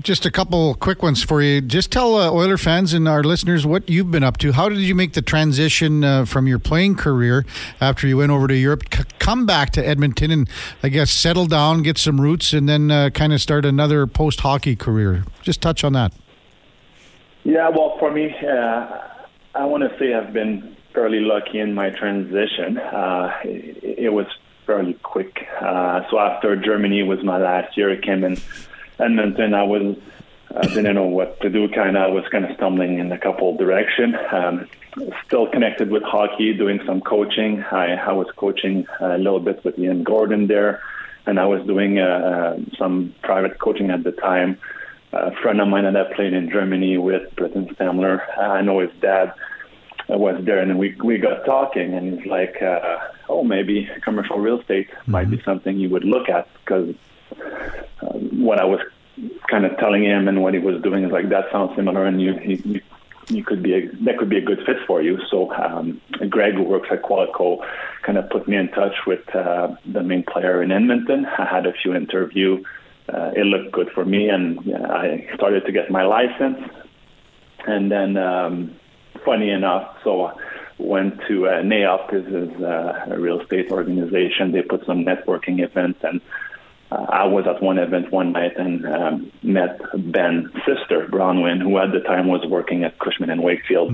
[0.00, 1.60] just a couple quick ones for you.
[1.60, 4.52] Just tell uh, Oiler fans and our listeners what you've been up to.
[4.52, 7.46] How did you make the transition uh, from your playing career
[7.80, 10.48] after you went over to Europe, c- come back to Edmonton, and
[10.82, 14.40] I guess settle down, get some roots, and then uh, kind of start another post
[14.40, 15.24] hockey career?
[15.42, 16.12] Just touch on that.
[17.44, 19.00] Yeah, well, for me, uh,
[19.54, 22.78] I want to say I've been fairly lucky in my transition.
[22.78, 24.26] Uh, it, it was
[24.66, 25.46] fairly quick.
[25.60, 28.36] Uh, so after Germany was my last year, I came in
[28.98, 29.54] Edmonton.
[29.54, 29.96] I was
[30.56, 31.68] I didn't know what to do.
[31.68, 34.16] Kind of was kind of stumbling in a couple direction.
[34.30, 34.68] Um,
[35.26, 37.62] still connected with hockey, doing some coaching.
[37.64, 40.80] I, I was coaching a little bit with Ian Gordon there,
[41.26, 44.58] and I was doing uh, some private coaching at the time.
[45.12, 48.20] A friend of mine that I played in Germany with, Britton Stamler.
[48.38, 49.32] I know his dad
[50.08, 52.98] was there, and we we got talking, and he's like, uh,
[53.28, 56.94] "Oh, maybe commercial real estate might be something you would look at," because
[58.02, 58.12] uh,
[58.46, 58.80] what I was
[59.48, 62.20] kind of telling him and what he was doing is like that sounds similar, and
[62.20, 62.80] you you,
[63.28, 65.18] you could be a, that could be a good fit for you.
[65.30, 67.64] So um, Greg, who works at Qualico,
[68.02, 71.26] kind of put me in touch with uh, the main player in Edmonton.
[71.26, 72.62] I had a few interview.
[73.08, 76.58] Uh, it looked good for me, and yeah, I started to get my license.
[77.66, 78.74] And then, um,
[79.24, 80.32] funny enough, so
[80.78, 84.52] went to uh, NAOP, this is uh, a real estate organization.
[84.52, 86.20] They put some networking events, and
[86.90, 91.78] uh, I was at one event one night and um, met Ben's sister, Bronwyn, who
[91.78, 93.92] at the time was working at Cushman and Wakefield.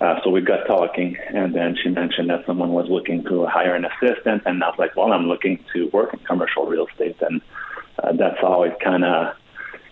[0.00, 3.74] Uh, so we got talking, and then she mentioned that someone was looking to hire
[3.74, 7.16] an assistant, and I was like, "Well, I'm looking to work in commercial real estate,"
[7.20, 7.40] and
[8.02, 9.36] uh, that's how it kind of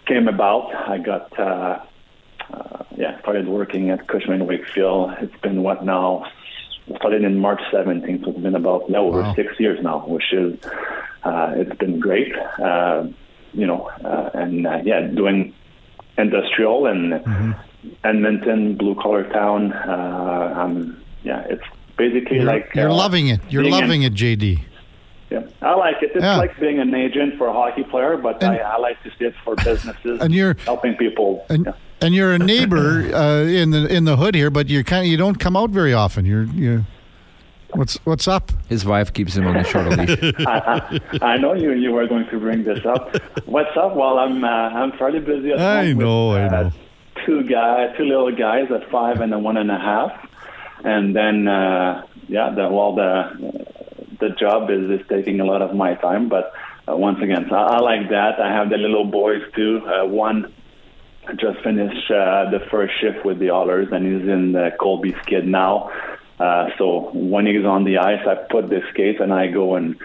[0.07, 0.75] came about.
[0.75, 1.39] I got.
[1.39, 1.85] Uh,
[2.53, 5.13] uh, yeah, started working at Cushman Wakefield.
[5.21, 6.27] It's been what now,
[6.97, 8.25] started in March 17th.
[8.25, 9.35] So it's been about over Wow.
[9.35, 10.59] six years now, which is
[11.25, 12.33] uh, it's been great.
[12.59, 13.05] Uh,
[13.53, 15.55] you know, uh, and uh, yeah, doing
[16.19, 17.53] industrial and Mm-hmm.
[18.05, 19.73] Edmonton, blue collar town.
[19.73, 21.63] Uh, um, yeah, it's
[21.97, 23.41] basically You're, like you're uh, loving it.
[23.49, 24.61] You're loving it, JD.
[25.31, 26.11] Yeah, I like it.
[26.15, 26.37] It's Yeah.
[26.37, 29.25] like being an agent for a hockey player, but And- I, I like to see
[29.25, 31.47] it for businesses And you're- helping people.
[31.49, 31.73] And yeah.
[32.03, 35.11] And you're a neighbor uh, in the in the hood here, but you're kind of
[35.11, 36.25] you don't come out very often.
[36.25, 36.85] You're you.
[37.75, 38.51] What's what's up?
[38.69, 40.35] His wife keeps him on the short leash.
[40.47, 43.15] I, I, I know you you were going to bring this up.
[43.47, 43.95] What's up?
[43.95, 46.73] Well, I'm uh, I'm fairly busy at I know, with, I uh, know.
[47.27, 50.29] Two guys, two little guys at five and a one and a half,
[50.85, 53.67] and then uh, yeah, the, well the
[54.19, 56.53] the job is is taking a lot of my time, but
[56.89, 58.41] uh, once again, so I, I like that.
[58.41, 59.81] I have the little boys too.
[59.87, 60.53] Uh, one
[61.37, 65.47] just finished uh, the first shift with the Oilers, and he's in the Colby skid
[65.47, 65.91] now.
[66.39, 69.97] Uh, so when he's on the ice, I put the skates and I go and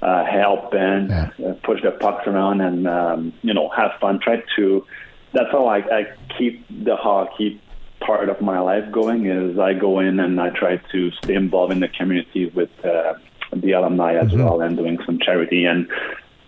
[0.00, 1.30] uh, help and Yeah.
[1.46, 4.18] uh, push the pucks around and um, you know have fun.
[4.20, 4.86] Try to.
[5.32, 6.06] That's how I, I
[6.38, 7.60] keep the hockey
[8.00, 9.26] part of my life going.
[9.26, 13.14] Is I go in and I try to stay involved in the community with uh,
[13.52, 15.88] the alumni as well and doing some charity and.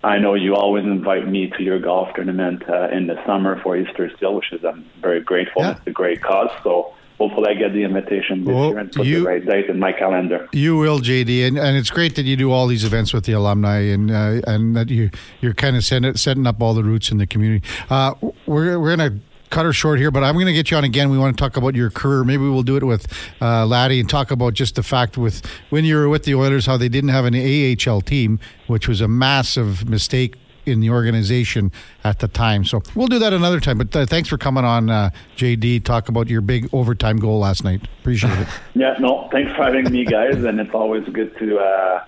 [0.04, 3.76] I know you always invite me to your golf tournament uh, in the summer for
[3.76, 5.62] Easter Seals, which is I'm very grateful.
[5.62, 5.72] Yeah.
[5.78, 6.50] It's a great cause.
[6.62, 9.66] So hopefully I get the invitation this Well, year and put you- the right date
[9.68, 10.48] in my calendar.
[10.52, 13.32] You will, JD, and, and it's great that you do all these events with the
[13.32, 17.10] alumni, and uh, and that you you're kind of setting, setting up all the roots
[17.10, 17.66] in the community.
[17.90, 18.14] Uh,
[18.46, 19.18] we're we're gonna
[19.50, 21.10] cut her short here, but I'm gonna get you on again.
[21.10, 22.24] We want to talk about your career.
[22.24, 23.06] Maybe we'll do it with
[23.40, 26.66] uh, Laddie and talk about just the fact with when you were with the Oilers,
[26.66, 31.70] how they didn't have an AHL team, which was a massive mistake in the organization
[32.02, 32.64] at the time.
[32.64, 33.78] So we'll do that another time.
[33.78, 35.84] But uh, thanks for coming on, uh, JD.
[35.84, 37.82] Talk about your big overtime goal last night.
[38.00, 38.48] Appreciate it.
[38.74, 42.04] Yeah, no, thanks for having me, guys, and it's always good to uh,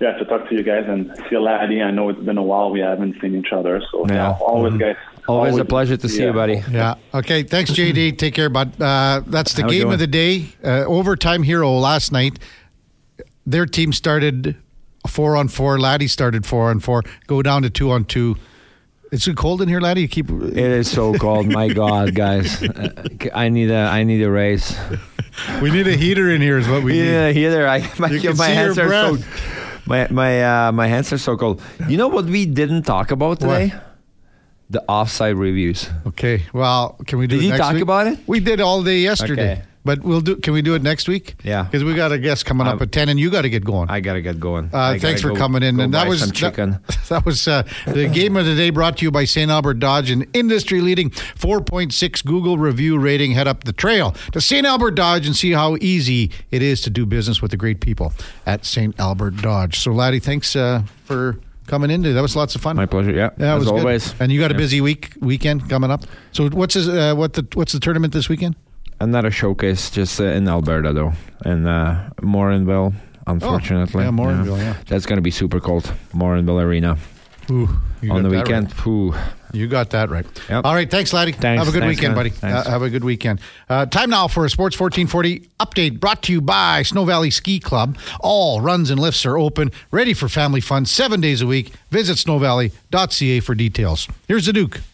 [0.00, 1.80] yeah to talk to you guys and see Laddie.
[1.82, 4.30] I know it's been a while we haven't seen each other, so yeah, Yeah.
[4.40, 4.96] always guys.
[5.28, 6.62] Always a pleasure to see you, buddy.
[6.70, 6.94] Yeah.
[7.12, 7.42] Okay.
[7.42, 8.16] Thanks, JD.
[8.16, 8.80] Take care, bud.
[8.80, 10.48] Uh, that's the How game of the day.
[10.64, 12.38] Uh, overtime hero last night.
[13.46, 14.56] Their team started
[15.06, 15.78] four on four.
[15.78, 17.02] Laddie started four on four.
[17.26, 18.36] Go down to two on two.
[19.10, 20.02] It's it cold in here, Laddie?
[20.02, 20.30] You keep.
[20.30, 21.46] It is so cold.
[21.46, 22.62] My God, guys,
[23.34, 24.76] I need a I need a raise.
[25.62, 26.58] We need a heater in here.
[26.58, 27.04] Is what we need.
[27.12, 27.68] Yeah, heater.
[27.68, 29.18] I my, You can my see your hands are so
[29.86, 31.62] my my uh, my hands are so cold.
[31.88, 33.72] You know what we didn't talk about What?
[34.70, 35.88] The offside reviews.
[36.08, 36.42] Okay.
[36.52, 37.82] Well, can we do Did it you talk week?
[37.82, 38.18] about it?
[38.26, 39.52] We did all day yesterday.
[39.52, 39.62] Okay.
[39.84, 40.36] But we'll do.
[40.36, 41.36] Can we do it next week?
[41.42, 41.62] Yeah.
[41.62, 43.64] Because we got a guest coming up Um, at ten, and you got to get
[43.64, 43.88] going.
[43.88, 44.68] I gotta get going.
[44.70, 45.80] Uh, thanks for go- coming in.
[45.80, 49.04] and that was some that- That, was uh, the game of the day brought to
[49.06, 49.50] you by St.
[49.50, 53.32] Albert Dodge, an industry leading 4.6 Google review rating.
[53.32, 54.66] Head up the trail to St.
[54.66, 58.12] Albert Dodge and see how easy it is to do business with the great people
[58.44, 58.98] at St.
[59.00, 59.78] Albert Dodge.
[59.78, 61.38] So, Laddie, thanks uh, for
[61.68, 62.02] coming in.
[62.02, 62.14] today.
[62.14, 62.74] That was lots of fun.
[62.76, 63.12] My pleasure.
[63.12, 63.78] Yeah, Yeah, it as was good.
[63.78, 64.14] always.
[64.20, 64.58] And you got a Yeah.
[64.64, 66.02] busy week weekend coming up.
[66.32, 68.56] So, what's his, uh, what the what's the tournament this weekend?
[69.00, 71.12] Another showcase just uh, in Alberta though,
[71.44, 72.92] in uh, Morinville.
[73.26, 74.74] Unfortunately, Oh, yeah, Morinville, yeah.
[74.88, 75.84] That's gonna be super cold.
[76.14, 76.96] Morinville Arena
[77.50, 77.68] Ooh,
[78.10, 78.66] on the weekend.
[78.78, 78.86] right.
[78.86, 79.14] Ooh.
[79.52, 80.26] You got that right.
[80.50, 80.64] Yep.
[80.66, 80.90] All right.
[80.90, 81.32] Thanks, Laddie.
[81.32, 82.28] Thanks, Have a good thanks, weekend, man.
[82.28, 82.54] buddy.
[82.54, 83.40] Uh, have a good weekend.
[83.66, 87.58] Uh, time now for a Sports 1440 update brought to you by Snow Valley Ski
[87.58, 87.96] Club.
[88.20, 91.72] All runs and lifts are open, ready for family fun seven days a week.
[91.90, 94.06] Visit snowvalley.ca for details.
[94.26, 94.80] Here's the Duke.